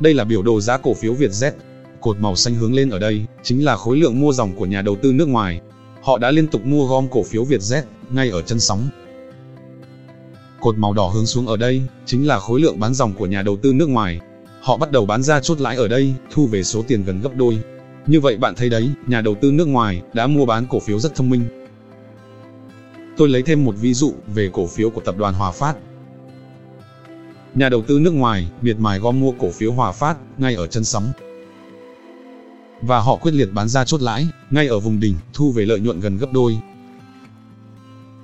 Đây 0.00 0.14
là 0.14 0.24
biểu 0.24 0.42
đồ 0.42 0.60
giá 0.60 0.76
cổ 0.78 0.94
phiếu 0.94 1.14
Vietjet. 1.14 1.50
Cột 2.00 2.16
màu 2.20 2.36
xanh 2.36 2.54
hướng 2.54 2.74
lên 2.74 2.90
ở 2.90 2.98
đây 2.98 3.26
chính 3.42 3.64
là 3.64 3.76
khối 3.76 3.96
lượng 3.96 4.20
mua 4.20 4.32
dòng 4.32 4.56
của 4.56 4.66
nhà 4.66 4.82
đầu 4.82 4.96
tư 5.02 5.12
nước 5.12 5.28
ngoài. 5.28 5.60
Họ 6.02 6.18
đã 6.18 6.30
liên 6.30 6.46
tục 6.46 6.64
mua 6.64 6.86
gom 6.86 7.08
cổ 7.08 7.22
phiếu 7.22 7.44
Vietjet 7.44 7.82
ngay 8.10 8.30
ở 8.30 8.42
chân 8.42 8.60
sóng. 8.60 8.88
Cột 10.60 10.78
màu 10.78 10.92
đỏ 10.92 11.08
hướng 11.08 11.26
xuống 11.26 11.46
ở 11.46 11.56
đây, 11.56 11.82
chính 12.06 12.26
là 12.26 12.38
khối 12.38 12.60
lượng 12.60 12.80
bán 12.80 12.94
dòng 12.94 13.12
của 13.12 13.26
nhà 13.26 13.42
đầu 13.42 13.56
tư 13.56 13.72
nước 13.72 13.88
ngoài. 13.88 14.20
Họ 14.60 14.76
bắt 14.76 14.92
đầu 14.92 15.06
bán 15.06 15.22
ra 15.22 15.40
chốt 15.40 15.60
lãi 15.60 15.76
ở 15.76 15.88
đây, 15.88 16.14
thu 16.30 16.46
về 16.46 16.62
số 16.62 16.82
tiền 16.88 17.04
gần 17.04 17.20
gấp 17.20 17.30
đôi. 17.36 17.58
Như 18.08 18.20
vậy 18.20 18.36
bạn 18.36 18.54
thấy 18.54 18.68
đấy, 18.68 18.90
nhà 19.06 19.20
đầu 19.20 19.34
tư 19.34 19.52
nước 19.52 19.68
ngoài 19.68 20.02
đã 20.12 20.26
mua 20.26 20.46
bán 20.46 20.66
cổ 20.70 20.80
phiếu 20.80 20.98
rất 20.98 21.14
thông 21.14 21.30
minh. 21.30 21.44
Tôi 23.16 23.28
lấy 23.28 23.42
thêm 23.42 23.64
một 23.64 23.74
ví 23.80 23.94
dụ 23.94 24.14
về 24.34 24.50
cổ 24.52 24.66
phiếu 24.66 24.90
của 24.90 25.00
tập 25.00 25.14
đoàn 25.18 25.34
Hòa 25.34 25.50
Phát. 25.50 25.76
Nhà 27.54 27.68
đầu 27.68 27.82
tư 27.82 27.98
nước 27.98 28.14
ngoài 28.14 28.48
miệt 28.62 28.78
mài 28.78 28.98
gom 28.98 29.20
mua 29.20 29.32
cổ 29.38 29.50
phiếu 29.50 29.72
Hòa 29.72 29.92
Phát 29.92 30.16
ngay 30.38 30.54
ở 30.54 30.66
chân 30.66 30.84
sóng. 30.84 31.12
Và 32.82 33.00
họ 33.00 33.16
quyết 33.16 33.34
liệt 33.34 33.48
bán 33.52 33.68
ra 33.68 33.84
chốt 33.84 34.02
lãi, 34.02 34.26
ngay 34.50 34.66
ở 34.66 34.78
vùng 34.78 35.00
đỉnh, 35.00 35.14
thu 35.32 35.52
về 35.52 35.64
lợi 35.64 35.80
nhuận 35.80 36.00
gần 36.00 36.16
gấp 36.16 36.32
đôi. 36.32 36.58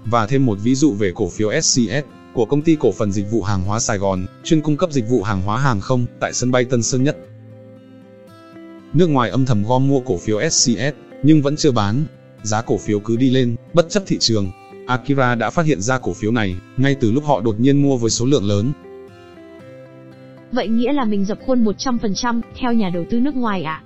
Và 0.05 0.27
thêm 0.27 0.47
một 0.47 0.59
ví 0.63 0.75
dụ 0.75 0.93
về 0.93 1.13
cổ 1.15 1.29
phiếu 1.29 1.61
SCS 1.61 2.05
của 2.35 2.45
công 2.45 2.63
ty 2.63 2.77
cổ 2.81 2.93
phần 2.93 3.13
dịch 3.13 3.31
vụ 3.31 3.43
hàng 3.43 3.65
hóa 3.65 3.81
Sài 3.81 3.99
Gòn, 3.99 4.27
chuyên 4.45 4.61
cung 4.61 4.77
cấp 4.77 4.93
dịch 4.93 5.09
vụ 5.09 5.23
hàng 5.23 5.43
hóa 5.43 5.59
hàng 5.59 5.81
không 5.81 6.07
tại 6.21 6.33
sân 6.33 6.51
bay 6.51 6.65
Tân 6.65 6.83
Sơn 6.83 7.05
Nhất. 7.05 7.17
Nước 8.95 9.07
ngoài 9.07 9.31
âm 9.31 9.47
thầm 9.47 9.63
gom 9.63 9.89
mua 9.89 10.01
cổ 10.01 10.19
phiếu 10.19 10.51
SCS, 10.51 10.95
nhưng 11.23 11.43
vẫn 11.43 11.57
chưa 11.57 11.73
bán. 11.73 12.05
Giá 12.43 12.63
cổ 12.63 12.79
phiếu 12.79 13.01
cứ 13.01 13.17
đi 13.17 13.31
lên, 13.31 13.57
bất 13.73 13.91
chấp 13.91 14.03
thị 14.07 14.17
trường. 14.21 14.51
Akira 14.87 15.35
đã 15.35 15.51
phát 15.51 15.67
hiện 15.67 15.81
ra 15.81 15.99
cổ 15.99 16.13
phiếu 16.13 16.33
này, 16.33 16.57
ngay 16.77 16.97
từ 17.01 17.13
lúc 17.13 17.25
họ 17.25 17.41
đột 17.41 17.61
nhiên 17.61 17.83
mua 17.83 17.97
với 17.97 18.11
số 18.11 18.27
lượng 18.27 18.45
lớn. 18.45 18.73
Vậy 20.53 20.69
nghĩa 20.69 20.93
là 20.93 21.05
mình 21.05 21.25
dập 21.25 21.39
khuôn 21.47 21.65
100% 21.65 22.41
theo 22.61 22.73
nhà 22.73 22.91
đầu 22.95 23.05
tư 23.11 23.21
nước 23.21 23.35
ngoài 23.35 23.63
ạ? 23.63 23.83
À? 23.83 23.85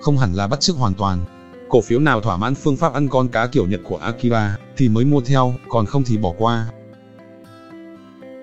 Không 0.00 0.18
hẳn 0.18 0.34
là 0.34 0.46
bắt 0.46 0.60
chước 0.60 0.76
hoàn 0.76 0.94
toàn. 0.94 1.18
Cổ 1.68 1.80
phiếu 1.80 2.00
nào 2.00 2.20
thỏa 2.20 2.36
mãn 2.36 2.54
phương 2.54 2.76
pháp 2.76 2.92
ăn 2.92 3.08
con 3.08 3.28
cá 3.28 3.46
kiểu 3.46 3.66
Nhật 3.66 3.80
của 3.84 3.96
Akira 3.96 4.56
thì 4.76 4.88
mới 4.88 5.04
mua 5.04 5.20
theo, 5.20 5.54
còn 5.68 5.86
không 5.86 6.04
thì 6.04 6.16
bỏ 6.16 6.34
qua. 6.38 6.66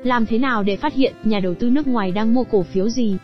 Làm 0.04 0.26
thế 0.26 0.38
nào 0.38 0.64
để 0.64 0.78
phát 0.78 0.94
hiện 0.94 1.14
nhà 1.24 1.40
đầu 1.40 1.56
tư 1.60 1.70
nước 1.70 1.88
ngoài 1.88 2.12
đang 2.12 2.34
mua 2.34 2.44
cổ 2.44 2.64
phiếu 2.64 2.90
gì? 2.90 3.18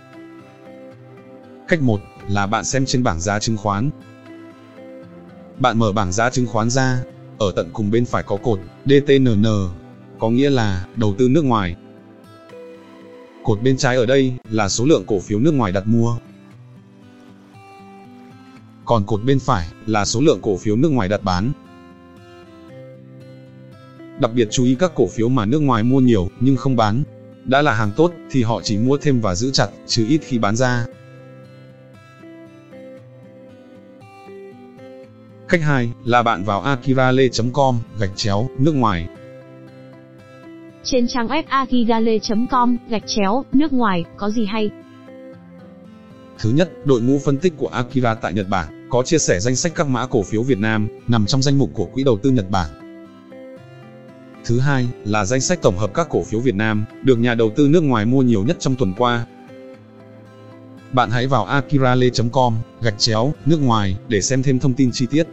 Cách 1.67 1.82
1 1.82 2.02
là 2.28 2.47
bạn 2.47 2.63
xem 2.63 2.86
trên 2.86 3.04
bảng 3.04 3.19
giá 3.19 3.39
chứng 3.39 3.58
khoán. 3.58 3.89
Bạn 5.60 5.80
mở 5.80 5.91
bảng 5.91 6.12
giá 6.12 6.30
chứng 6.30 6.47
khoán 6.47 6.69
ra, 6.69 7.04
ở 7.38 7.52
tận 7.56 7.69
cùng 7.73 7.91
bên 7.91 8.06
phải 8.06 8.23
có 8.23 8.38
cột 8.38 8.60
DTNN, 8.86 9.45
có 10.19 10.30
nghĩa 10.30 10.49
là 10.49 10.86
đầu 10.95 11.15
tư 11.17 11.30
nước 11.30 11.45
ngoài. 11.45 11.76
Cột 13.43 13.62
bên 13.62 13.78
trái 13.78 13.95
ở 13.95 14.06
đây 14.06 14.34
là 14.49 14.69
số 14.69 14.86
lượng 14.86 15.04
cổ 15.08 15.19
phiếu 15.19 15.39
nước 15.39 15.54
ngoài 15.54 15.71
đặt 15.71 15.88
mua. 15.88 16.17
Còn 18.86 19.06
cột 19.06 19.23
bên 19.23 19.39
phải 19.39 19.67
là 19.86 20.06
số 20.06 20.21
lượng 20.21 20.39
cổ 20.41 20.58
phiếu 20.58 20.76
nước 20.76 20.91
ngoài 20.91 21.10
đặt 21.10 21.23
bán. 21.23 21.52
Đặc 24.19 24.32
biệt 24.34 24.47
chú 24.52 24.63
ý 24.65 24.76
các 24.80 24.91
cổ 24.95 25.08
phiếu 25.08 25.30
mà 25.30 25.45
nước 25.45 25.60
ngoài 25.60 25.84
mua 25.84 25.99
nhiều 25.99 26.30
nhưng 26.39 26.56
không 26.56 26.76
bán. 26.76 27.04
Đã 27.45 27.62
là 27.62 27.73
hàng 27.73 27.91
tốt 27.95 28.12
thì 28.32 28.43
họ 28.43 28.62
chỉ 28.63 28.78
mua 28.78 28.97
thêm 28.97 29.21
và 29.21 29.36
giữ 29.36 29.52
chặt, 29.52 29.69
chứ 29.88 30.06
ít 30.10 30.21
khi 30.23 30.38
bán 30.38 30.56
ra. 30.56 30.86
Cách 35.54 35.62
2 35.62 35.89
là 36.06 36.24
bạn 36.24 36.44
vào 36.44 36.62
akirale.com, 36.62 37.80
gạch 38.00 38.10
chéo, 38.16 38.50
nước 38.60 38.76
ngoài. 38.76 39.08
Trên 40.84 41.08
trang 41.08 41.28
web 41.28 41.44
akigale.com, 41.48 42.78
gạch 42.89 43.04
chéo, 43.08 43.46
nước 43.52 43.74
ngoài, 43.74 44.04
có 44.18 44.30
gì 44.30 44.46
hay? 44.46 44.70
Thứ 46.39 46.52
nhất, 46.56 46.72
đội 46.86 47.02
ngũ 47.02 47.20
phân 47.26 47.38
tích 47.38 47.54
của 47.58 47.68
Akira 47.68 48.13
tại 48.13 48.34
Nhật 48.34 48.50
Bản 48.50 48.88
có 48.89 49.04
chia 49.04 49.18
sẻ 49.18 49.39
danh 49.39 49.56
sách 49.56 49.72
các 49.76 49.88
mã 49.88 50.08
cổ 50.08 50.24
phiếu 50.24 50.44
Việt 50.44 50.58
Nam 50.58 50.88
nằm 51.08 51.26
trong 51.26 51.42
danh 51.42 51.60
mục 51.60 51.70
của 51.74 51.86
Quỹ 51.86 52.04
đầu 52.04 52.18
tư 52.18 52.30
Nhật 52.30 52.50
Bản. 52.50 52.70
Thứ 54.46 54.60
hai 54.60 54.88
là 55.06 55.26
danh 55.26 55.42
sách 55.42 55.62
tổng 55.62 55.78
hợp 55.78 55.94
các 55.94 56.08
cổ 56.10 56.24
phiếu 56.24 56.39
Việt 56.39 56.56
Nam 56.56 56.86
được 57.04 57.20
nhà 57.20 57.36
đầu 57.36 57.52
tư 57.56 57.68
nước 57.68 57.84
ngoài 57.84 58.06
mua 58.06 58.22
nhiều 58.22 58.44
nhất 58.44 58.58
trong 58.60 58.76
tuần 58.76 58.94
qua. 58.98 59.26
Bạn 60.92 61.10
hãy 61.10 61.28
vào 61.28 61.46
akirale.com, 61.46 62.56
gạch 62.82 63.00
chéo, 63.00 63.34
nước 63.46 63.62
ngoài 63.62 63.98
để 64.08 64.22
xem 64.22 64.44
thêm 64.44 64.60
thông 64.60 64.74
tin 64.74 64.89
chi 64.94 65.06
tiết. 65.06 65.28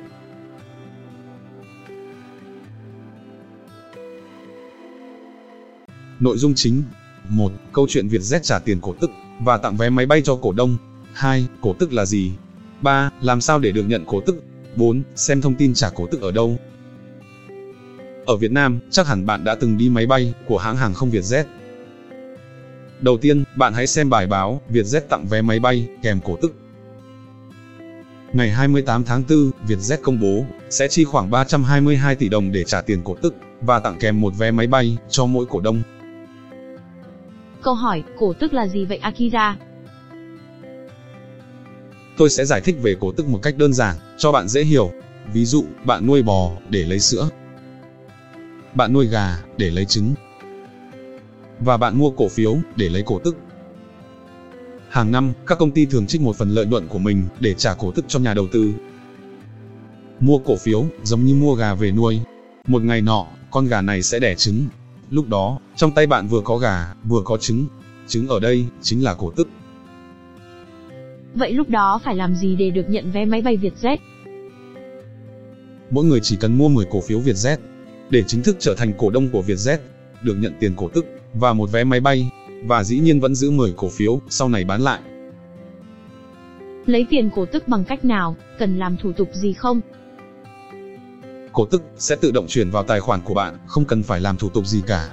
Nội 6.20 6.38
dung 6.38 6.54
chính 6.54 6.83
1. 7.28 7.52
Câu 7.72 7.87
chuyện 7.88 8.09
Vietjet 8.09 8.38
trả 8.42 8.59
tiền 8.59 8.80
cổ 8.80 8.94
tức 9.00 9.11
và 9.40 9.59
tặng 9.59 9.76
vé 9.76 9.90
máy 9.90 10.06
bay 10.06 10.22
cho 10.24 10.37
cổ 10.37 10.52
đông 10.52 10.76
2. 11.12 11.46
Cổ 11.61 11.74
tức 11.78 11.92
là 11.92 12.04
gì? 12.04 12.33
3. 12.83 13.11
Làm 13.20 13.40
sao 13.40 13.59
để 13.59 13.72
được 13.72 13.83
nhận 13.83 14.04
cổ 14.06 14.20
tức? 14.26 14.44
4. 14.76 15.02
Xem 15.16 15.40
thông 15.40 15.54
tin 15.54 15.74
trả 15.74 15.90
cổ 15.90 16.06
tức 16.11 16.20
ở 16.20 16.33
đâu? 16.33 16.56
Ở 18.26 18.37
Việt 18.37 18.52
Nam, 18.52 18.80
chắc 18.90 19.06
hẳn 19.06 19.26
bạn 19.26 19.44
đã 19.44 19.54
từng 19.54 19.78
đi 19.78 19.88
máy 19.88 20.06
bay 20.06 20.35
của 20.46 20.59
hãng 20.59 20.76
hàng 20.76 20.94
không 20.94 21.11
Vietjet. 21.11 21.44
Đầu 23.00 23.18
tiên, 23.18 23.44
bạn 23.56 23.72
hãy 23.74 23.87
xem 23.87 24.11
bài 24.11 24.26
báo 24.26 24.61
Vietjet 24.72 25.00
tặng 25.00 25.26
vé 25.26 25.42
máy 25.42 25.61
bay 25.61 25.88
kèm 26.02 26.20
cổ 26.24 26.37
tức. 26.42 26.54
Ngày 28.33 28.50
28 28.50 29.04
tháng 29.04 29.22
4, 29.28 29.50
Vietjet 29.68 29.98
công 30.02 30.20
bố 30.20 30.46
sẽ 30.70 30.88
chi 30.88 31.04
khoảng 31.04 31.30
322 31.30 32.16
tỷ 32.16 32.28
đồng 32.28 32.52
để 32.52 32.64
trả 32.64 32.80
tiền 32.80 33.02
cổ 33.04 33.16
tức 33.22 33.35
và 33.61 33.80
tặng 33.80 33.96
kèm 34.00 34.20
một 34.20 34.33
vé 34.38 34.50
máy 34.50 34.66
bay 34.66 34.98
cho 35.11 35.26
mỗi 35.26 35.46
cổ 35.46 35.61
đông. 35.61 35.83
Câu 37.62 37.74
hỏi, 37.74 38.02
cổ 38.18 38.32
tức 38.32 38.52
là 38.52 38.66
gì 38.66 38.84
vậy 38.84 38.98
Akira? 38.98 39.56
Tôi 42.16 42.30
sẽ 42.30 42.44
giải 42.44 42.60
thích 42.60 42.76
về 42.82 42.96
cổ 43.00 43.12
tức 43.12 43.26
một 43.28 43.38
cách 43.42 43.58
đơn 43.58 43.72
giản, 43.72 43.96
cho 44.18 44.32
bạn 44.32 44.48
dễ 44.48 44.64
hiểu. 44.64 44.92
Ví 45.32 45.44
dụ, 45.44 45.64
bạn 45.84 46.06
nuôi 46.06 46.22
bò 46.22 46.50
để 46.68 46.84
lấy 46.84 47.00
sữa. 47.00 47.28
Bạn 48.74 48.92
nuôi 48.92 49.06
gà 49.06 49.38
để 49.56 49.70
lấy 49.70 49.84
trứng. 49.84 50.14
Và 51.60 51.76
bạn 51.76 51.98
mua 51.98 52.10
cổ 52.10 52.28
phiếu 52.28 52.56
để 52.76 52.88
lấy 52.88 53.02
cổ 53.06 53.18
tức. 53.24 53.36
Hàng 54.88 55.12
năm, 55.12 55.32
các 55.46 55.58
công 55.58 55.70
ty 55.70 55.86
thường 55.86 56.06
trích 56.06 56.20
một 56.20 56.36
phần 56.36 56.50
lợi 56.50 56.66
nhuận 56.66 56.88
của 56.88 56.98
mình 56.98 57.24
để 57.40 57.54
trả 57.54 57.74
cổ 57.74 57.92
tức 57.92 58.04
cho 58.08 58.18
nhà 58.18 58.34
đầu 58.34 58.46
tư. 58.52 58.72
Mua 60.20 60.38
cổ 60.38 60.56
phiếu 60.56 60.86
giống 61.02 61.24
như 61.24 61.34
mua 61.34 61.54
gà 61.54 61.74
về 61.74 61.90
nuôi. 61.90 62.20
Một 62.66 62.82
ngày 62.82 63.00
nọ, 63.00 63.26
con 63.50 63.66
gà 63.66 63.80
này 63.80 64.02
sẽ 64.02 64.18
đẻ 64.18 64.34
trứng. 64.34 64.66
Lúc 65.10 65.28
đó, 65.28 65.58
trong 65.76 65.92
tay 65.92 66.06
bạn 66.06 66.26
vừa 66.26 66.40
có 66.44 66.56
gà, 66.56 66.94
vừa 67.08 67.20
có 67.24 67.36
trứng. 67.36 67.66
Trứng 68.06 68.28
ở 68.28 68.40
đây 68.40 68.66
chính 68.82 69.04
là 69.04 69.14
cổ 69.14 69.30
tức. 69.30 69.48
Vậy 71.34 71.52
lúc 71.52 71.68
đó 71.68 72.00
phải 72.04 72.16
làm 72.16 72.34
gì 72.34 72.56
để 72.56 72.70
được 72.70 72.88
nhận 72.88 73.10
vé 73.10 73.24
máy 73.24 73.42
bay 73.42 73.56
Vietjet? 73.56 73.96
Mỗi 75.90 76.04
người 76.04 76.20
chỉ 76.22 76.36
cần 76.36 76.58
mua 76.58 76.68
10 76.68 76.86
cổ 76.90 77.00
phiếu 77.00 77.20
Vietjet 77.20 77.56
để 78.10 78.22
chính 78.26 78.42
thức 78.42 78.56
trở 78.58 78.74
thành 78.74 78.92
cổ 78.98 79.10
đông 79.10 79.28
của 79.28 79.42
Vietjet, 79.46 79.78
được 80.22 80.36
nhận 80.40 80.52
tiền 80.60 80.72
cổ 80.76 80.88
tức 80.88 81.04
và 81.34 81.52
một 81.52 81.72
vé 81.72 81.84
máy 81.84 82.00
bay 82.00 82.30
và 82.64 82.84
dĩ 82.84 82.98
nhiên 82.98 83.20
vẫn 83.20 83.34
giữ 83.34 83.50
10 83.50 83.74
cổ 83.76 83.88
phiếu 83.88 84.20
sau 84.28 84.48
này 84.48 84.64
bán 84.64 84.80
lại. 84.80 85.00
Lấy 86.86 87.06
tiền 87.10 87.30
cổ 87.34 87.46
tức 87.46 87.68
bằng 87.68 87.84
cách 87.84 88.04
nào, 88.04 88.36
cần 88.58 88.78
làm 88.78 88.96
thủ 88.96 89.12
tục 89.12 89.28
gì 89.32 89.52
không? 89.52 89.80
Cổ 91.52 91.66
tức 91.66 91.82
sẽ 91.98 92.16
tự 92.16 92.30
động 92.30 92.46
chuyển 92.48 92.70
vào 92.70 92.82
tài 92.82 93.00
khoản 93.00 93.20
của 93.20 93.34
bạn, 93.34 93.58
không 93.66 93.84
cần 93.84 94.02
phải 94.02 94.20
làm 94.20 94.36
thủ 94.36 94.48
tục 94.48 94.66
gì 94.66 94.82
cả. 94.86 95.10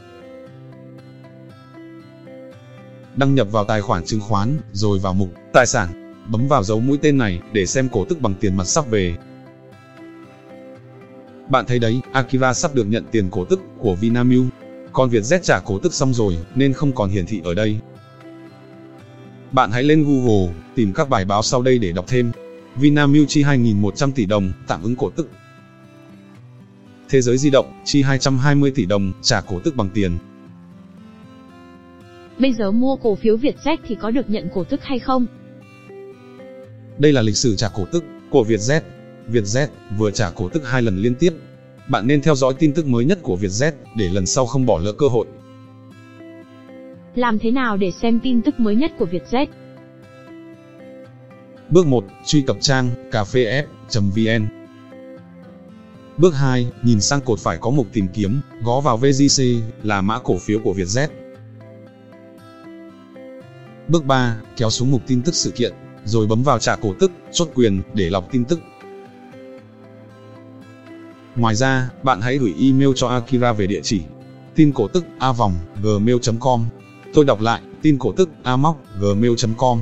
Đăng 3.16 3.36
nhập 3.36 3.48
vào 3.52 3.64
tài 3.64 3.82
khoản 3.82 4.06
chứng 4.06 4.22
khoán, 4.22 4.58
rồi 4.72 5.00
vào 5.00 5.14
mục 5.14 5.30
Tài 5.54 5.66
sản, 5.66 6.14
bấm 6.28 6.48
vào 6.48 6.64
dấu 6.64 6.80
mũi 6.80 6.98
tên 7.02 7.18
này 7.18 7.42
để 7.52 7.66
xem 7.66 7.90
cổ 7.90 8.06
tức 8.06 8.22
bằng 8.22 8.34
tiền 8.40 8.58
mặt 8.58 8.64
sắp 8.64 8.90
về. 8.90 9.16
Bạn 11.50 11.66
thấy 11.66 11.80
đấy, 11.80 12.02
Akira 12.12 12.54
sắp 12.54 12.76
được 12.76 12.88
nhận 12.88 13.04
tiền 13.12 13.30
cổ 13.30 13.46
tức 13.46 13.60
của 13.78 13.96
Vinamilk. 13.96 14.46
Còn 14.94 15.10
Vietjet 15.10 15.40
trả 15.40 15.60
cổ 15.60 15.80
tức 15.80 15.94
xong 15.94 16.14
rồi 16.14 16.38
nên 16.56 16.74
không 16.74 16.92
còn 16.92 17.10
hiển 17.10 17.26
thị 17.26 17.42
ở 17.44 17.54
đây. 17.54 17.80
Bạn 19.52 19.72
hãy 19.72 19.84
lên 19.84 20.04
Google, 20.04 20.54
tìm 20.76 20.94
các 20.94 21.10
bài 21.10 21.26
báo 21.26 21.42
sau 21.42 21.62
đây 21.62 21.78
để 21.80 21.92
đọc 21.92 22.06
thêm. 22.08 22.32
Vinamilk 22.76 23.26
chi 23.28 23.44
2.100 23.44 24.12
tỷ 24.12 24.26
đồng, 24.26 24.52
tạm 24.68 24.84
ứng 24.84 24.96
cổ 24.96 25.10
tức. 25.10 25.30
Thế 27.10 27.22
giới 27.22 27.38
di 27.38 27.50
động, 27.50 27.66
chi 27.86 28.02
220 28.02 28.72
tỷ 28.72 28.86
đồng, 28.86 29.14
trả 29.22 29.42
cổ 29.42 29.60
tức 29.64 29.76
bằng 29.76 29.90
tiền. 29.94 30.18
Bây 32.40 32.54
giờ 32.54 32.72
mua 32.72 32.96
cổ 32.96 33.16
phiếu 33.16 33.38
Vietjet 33.38 33.78
thì 33.88 33.96
có 34.02 34.12
được 34.12 34.30
nhận 34.30 34.50
cổ 34.54 34.64
tức 34.64 34.84
hay 34.84 35.00
không? 35.00 35.26
Đây 36.98 37.14
là 37.14 37.22
lịch 37.22 37.38
sử 37.38 37.56
trả 37.56 37.68
cổ 37.70 37.86
tức 37.92 38.04
của 38.30 38.44
Vietjet. 38.44 38.82
Vietjet 39.32 39.68
vừa 39.98 40.12
trả 40.12 40.30
cổ 40.30 40.50
tức 40.50 40.64
hai 40.66 40.82
lần 40.82 40.98
liên 40.98 41.16
tiếp. 41.16 41.34
Bạn 41.90 42.08
nên 42.08 42.22
theo 42.22 42.36
dõi 42.36 42.54
tin 42.60 42.74
tức 42.74 42.88
mới 42.88 43.06
nhất 43.06 43.20
của 43.22 43.38
Vietjet 43.42 43.72
để 43.96 44.10
lần 44.10 44.26
sau 44.26 44.46
không 44.46 44.66
bỏ 44.66 44.80
lỡ 44.80 44.92
cơ 44.92 45.08
hội. 45.08 45.28
Làm 47.16 47.40
thế 47.40 47.52
nào 47.52 47.78
để 47.78 47.92
xem 48.02 48.20
tin 48.24 48.42
tức 48.42 48.60
mới 48.60 48.76
nhất 48.76 48.92
của 49.00 49.06
Vietjet? 49.06 49.48
Bước 51.70 51.88
1. 51.88 52.06
Truy 52.26 52.42
cập 52.42 52.58
trang 52.62 52.90
cafef.vn 53.12 54.57
Bước 56.18 56.36
2. 56.36 56.68
Nhìn 56.84 57.02
sang 57.02 57.22
cột 57.22 57.40
phải 57.40 57.58
có 57.58 57.70
mục 57.70 57.88
tìm 57.94 58.08
kiếm, 58.14 58.42
gõ 58.64 58.82
vào 58.82 58.98
VGC 58.98 59.44
là 59.84 60.02
mã 60.02 60.20
cổ 60.20 60.38
phiếu 60.38 60.60
của 60.64 60.74
Vietjet. 60.74 61.08
Bước 63.88 64.06
3. 64.06 64.38
Kéo 64.58 64.70
xuống 64.70 64.92
mục 64.92 65.02
tin 65.08 65.22
tức 65.22 65.36
sự 65.36 65.52
kiện, 65.52 65.74
rồi 66.06 66.28
bấm 66.28 66.44
vào 66.44 66.60
trả 66.60 66.76
cổ 66.76 66.94
tức, 67.00 67.12
chốt 67.32 67.50
quyền 67.56 67.82
để 67.94 68.10
lọc 68.10 68.32
tin 68.32 68.46
tức. 68.46 68.60
Ngoài 71.36 71.56
ra, 71.56 71.90
bạn 72.04 72.22
hãy 72.22 72.38
gửi 72.38 72.54
email 72.60 72.90
cho 72.96 73.08
Akira 73.08 73.54
về 73.54 73.68
địa 73.68 73.82
chỉ 73.84 74.02
tin 74.58 74.72
cổ 74.72 74.88
tức 74.88 75.06
a 75.20 75.32
vòng 75.32 75.56
gmail.com. 75.84 76.66
Tôi 77.14 77.26
đọc 77.26 77.42
lại, 77.42 77.62
tin 77.82 77.98
cổ 78.00 78.12
tức 78.12 78.30
a 78.44 78.56
móc 78.56 78.84
gmail.com. 79.00 79.80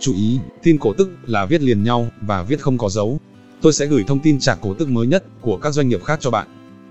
Chú 0.00 0.14
ý, 0.14 0.38
tin 0.62 0.78
cổ 0.78 0.92
tức 0.98 1.10
là 1.26 1.46
viết 1.46 1.62
liền 1.62 1.82
nhau 1.84 2.08
và 2.20 2.42
viết 2.42 2.60
không 2.60 2.78
có 2.78 2.88
dấu. 2.88 3.18
Tôi 3.62 3.72
sẽ 3.72 3.86
gửi 3.86 4.04
thông 4.06 4.20
tin 4.20 4.38
trả 4.38 4.54
cổ 4.54 4.74
tức 4.74 4.88
mới 4.88 5.06
nhất 5.06 5.24
của 5.40 5.56
các 5.56 5.70
doanh 5.70 5.88
nghiệp 5.88 6.04
khác 6.04 6.18
cho 6.20 6.30
bạn. 6.30 6.48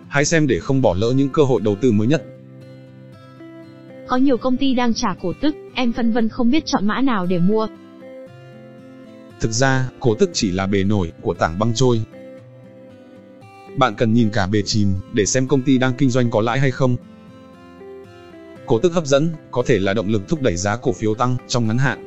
Hãy 0.07 0.25
xem 0.25 0.47
để 0.47 0.59
không 0.59 0.81
bỏ 0.81 0.95
lỡ 0.99 1.11
những 1.11 1.29
cơ 1.29 1.43
hội 1.43 1.61
đầu 1.61 1.75
tư 1.81 1.91
mới 1.91 2.07
nhất. 2.07 2.25
Có 4.07 4.17
nhiều 4.17 4.37
công 4.37 4.57
ty 4.57 4.73
đang 4.73 4.93
trả 4.93 5.07
cổ 5.21 5.33
tức, 5.41 5.55
em 5.73 5.93
phân 5.93 6.11
vân 6.11 6.29
không 6.29 6.51
biết 6.51 6.63
chọn 6.65 6.87
mã 6.87 7.01
nào 7.01 7.25
để 7.25 7.39
mua. 7.39 7.67
Thực 9.39 9.51
ra, 9.51 9.89
cổ 9.99 10.15
tức 10.19 10.29
chỉ 10.33 10.51
là 10.51 10.67
bề 10.67 10.83
nổi 10.83 11.11
của 11.21 11.33
tảng 11.33 11.59
băng 11.59 11.73
trôi. 11.73 12.01
Bạn 13.77 13.95
cần 13.95 14.13
nhìn 14.13 14.29
cả 14.29 14.47
bề 14.47 14.61
chìm 14.65 14.93
để 15.13 15.25
xem 15.25 15.47
công 15.47 15.61
ty 15.61 15.77
đang 15.77 15.93
kinh 15.93 16.09
doanh 16.09 16.29
có 16.29 16.41
lãi 16.41 16.59
hay 16.59 16.71
không. 16.71 16.95
Cổ 18.65 18.79
tức 18.79 18.93
hấp 18.93 19.05
dẫn 19.05 19.29
có 19.51 19.63
thể 19.65 19.79
là 19.79 19.93
động 19.93 20.07
lực 20.07 20.27
thúc 20.27 20.41
đẩy 20.41 20.55
giá 20.55 20.77
cổ 20.77 20.91
phiếu 20.93 21.15
tăng 21.15 21.35
trong 21.47 21.67
ngắn 21.67 21.77
hạn. 21.77 22.06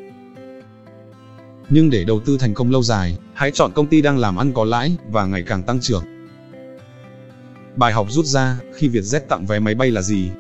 Nhưng 1.73 1.91
để 1.91 2.05
đầu 2.05 2.21
tư 2.21 2.39
thành 2.39 2.55
công 2.55 2.71
lâu 2.71 2.83
dài, 2.83 3.19
hãy 3.35 3.51
chọn 3.51 3.73
công 3.75 3.87
ty 3.87 4.03
đang 4.03 4.19
làm 4.19 4.37
ăn 4.37 4.53
có 4.53 4.65
lãi 4.65 4.97
và 5.11 5.27
ngày 5.27 5.43
càng 5.43 5.63
tăng 5.63 5.81
trưởng. 5.81 6.05
Bài 7.77 7.93
học 7.93 8.07
rút 8.11 8.25
ra 8.25 8.59
khi 8.75 8.89
Vietjet 8.89 9.21
tặng 9.21 9.47
vé 9.47 9.59
máy 9.59 9.75
bay 9.75 9.91
là 9.91 10.03
gì? 10.03 10.31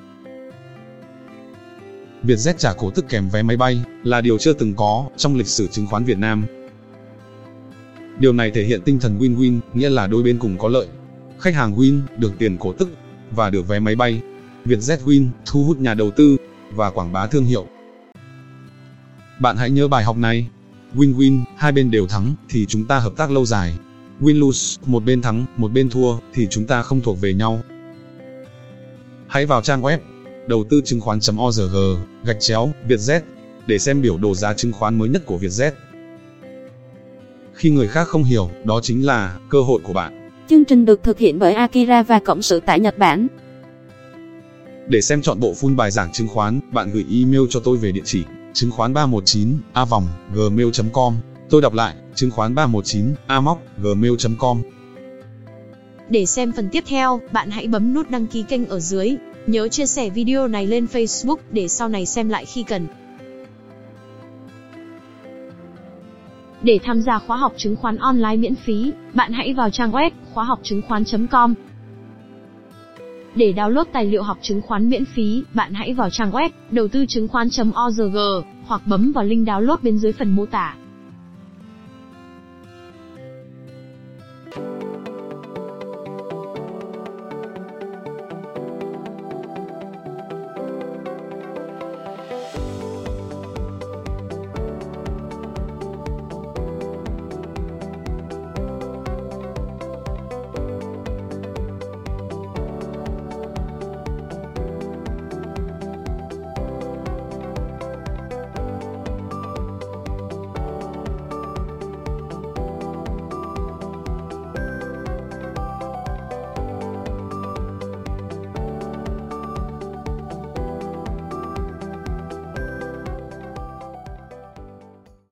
Vietjet 2.24 2.54
trả 2.58 2.72
cổ 2.72 2.90
tức 2.90 3.04
kèm 3.08 3.28
vé 3.28 3.42
máy 3.42 3.56
bay 3.56 3.80
là 4.04 4.20
điều 4.20 4.38
chưa 4.38 4.52
từng 4.52 4.74
có 4.74 5.08
trong 5.16 5.36
lịch 5.36 5.46
sử 5.46 5.66
chứng 5.66 5.86
khoán 5.86 6.04
Việt 6.04 6.18
Nam. 6.18 6.44
Điều 8.18 8.32
này 8.32 8.50
thể 8.50 8.64
hiện 8.64 8.82
tinh 8.84 9.00
thần 9.00 9.18
win-win, 9.18 9.60
nghĩa 9.74 9.90
là 9.90 10.06
đôi 10.06 10.22
bên 10.22 10.38
cùng 10.38 10.58
có 10.58 10.68
lợi. 10.68 10.86
Khách 11.38 11.54
hàng 11.54 11.76
win, 11.76 12.00
được 12.16 12.32
tiền 12.38 12.56
cổ 12.58 12.72
tức, 12.72 12.88
và 13.30 13.50
được 13.50 13.68
vé 13.68 13.78
máy 13.78 13.96
bay. 13.96 14.20
Vietjet 14.64 14.98
win, 15.04 15.26
thu 15.46 15.64
hút 15.64 15.78
nhà 15.78 15.94
đầu 15.94 16.10
tư, 16.10 16.36
và 16.74 16.90
quảng 16.90 17.12
bá 17.12 17.26
thương 17.26 17.44
hiệu. 17.44 17.66
Bạn 19.40 19.56
hãy 19.56 19.70
nhớ 19.70 19.88
bài 19.88 20.04
học 20.04 20.16
này. 20.16 20.48
Win-win, 20.94 21.42
hai 21.56 21.72
bên 21.72 21.90
đều 21.90 22.06
thắng, 22.06 22.34
thì 22.48 22.66
chúng 22.66 22.84
ta 22.84 22.98
hợp 22.98 23.12
tác 23.16 23.30
lâu 23.30 23.46
dài. 23.46 23.78
Win-lose, 24.20 24.78
một 24.86 25.04
bên 25.04 25.22
thắng, 25.22 25.46
một 25.56 25.72
bên 25.72 25.90
thua, 25.90 26.18
thì 26.32 26.46
chúng 26.50 26.66
ta 26.66 26.82
không 26.82 27.00
thuộc 27.00 27.20
về 27.20 27.34
nhau. 27.34 27.60
Hãy 29.26 29.46
vào 29.46 29.62
trang 29.62 29.82
web 29.82 29.98
đầu 30.46 30.64
tư 30.70 30.80
chứng 30.84 31.00
khoán.org, 31.00 31.76
gạch 32.24 32.40
chéo, 32.40 32.72
Vietjet, 32.88 33.20
để 33.66 33.78
xem 33.78 34.02
biểu 34.02 34.18
đồ 34.18 34.34
giá 34.34 34.54
chứng 34.54 34.72
khoán 34.72 34.98
mới 34.98 35.08
nhất 35.08 35.22
của 35.26 35.38
Vietjet. 35.38 35.70
Khi 37.54 37.70
người 37.70 37.88
khác 37.88 38.08
không 38.08 38.24
hiểu, 38.24 38.50
đó 38.64 38.80
chính 38.82 39.06
là 39.06 39.38
cơ 39.50 39.60
hội 39.60 39.80
của 39.84 39.92
bạn. 39.92 40.30
Chương 40.48 40.64
trình 40.64 40.84
được 40.84 41.02
thực 41.02 41.18
hiện 41.18 41.38
bởi 41.38 41.52
Akira 41.52 42.02
và 42.02 42.20
Cộng 42.24 42.42
sự 42.42 42.60
tại 42.66 42.80
Nhật 42.80 42.98
Bản. 42.98 43.26
Để 44.88 45.00
xem 45.00 45.22
chọn 45.22 45.40
bộ 45.40 45.52
full 45.52 45.76
bài 45.76 45.90
giảng 45.90 46.12
chứng 46.12 46.28
khoán, 46.28 46.60
bạn 46.72 46.90
gửi 46.92 47.04
email 47.12 47.42
cho 47.50 47.60
tôi 47.60 47.76
về 47.76 47.92
địa 47.92 48.02
chỉ 48.04 48.24
chứng 48.52 48.70
khoán 48.70 48.94
319 48.94 49.58
a 49.72 49.84
vòng 49.84 50.08
gmail.com. 50.34 51.14
Tôi 51.50 51.62
đọc 51.62 51.74
lại, 51.74 51.94
chứng 52.14 52.30
khoán 52.30 52.54
319 52.54 53.14
a 53.26 53.40
móc 53.40 53.62
gmail.com. 53.78 54.62
Để 56.08 56.26
xem 56.26 56.52
phần 56.52 56.68
tiếp 56.72 56.84
theo, 56.86 57.20
bạn 57.32 57.50
hãy 57.50 57.66
bấm 57.66 57.94
nút 57.94 58.10
đăng 58.10 58.26
ký 58.26 58.42
kênh 58.42 58.68
ở 58.68 58.80
dưới. 58.80 59.16
Nhớ 59.46 59.68
chia 59.68 59.86
sẻ 59.86 60.10
video 60.10 60.48
này 60.48 60.66
lên 60.66 60.86
Facebook 60.92 61.36
để 61.50 61.68
sau 61.68 61.88
này 61.88 62.06
xem 62.06 62.28
lại 62.28 62.44
khi 62.44 62.62
cần. 62.62 62.86
Để 66.62 66.78
tham 66.84 67.02
gia 67.02 67.18
khóa 67.18 67.36
học 67.36 67.52
chứng 67.56 67.76
khoán 67.76 67.96
online 67.96 68.36
miễn 68.36 68.54
phí, 68.54 68.92
bạn 69.14 69.32
hãy 69.32 69.54
vào 69.54 69.70
trang 69.70 69.92
web 69.92 70.10
khóa 70.34 70.44
học 70.44 70.60
chứng 70.62 70.82
khoán.com. 70.88 71.54
Để 73.34 73.52
download 73.56 73.84
tài 73.92 74.04
liệu 74.04 74.22
học 74.22 74.38
chứng 74.42 74.62
khoán 74.62 74.90
miễn 74.90 75.04
phí, 75.04 75.42
bạn 75.54 75.74
hãy 75.74 75.94
vào 75.94 76.10
trang 76.10 76.30
web 76.30 76.50
đầu 76.70 76.88
tư 76.88 77.04
chứng 77.08 77.28
khoán.org 77.28 78.16
hoặc 78.66 78.82
bấm 78.86 79.12
vào 79.12 79.24
link 79.24 79.48
download 79.48 79.76
bên 79.82 79.98
dưới 79.98 80.12
phần 80.12 80.30
mô 80.30 80.46
tả. 80.46 80.74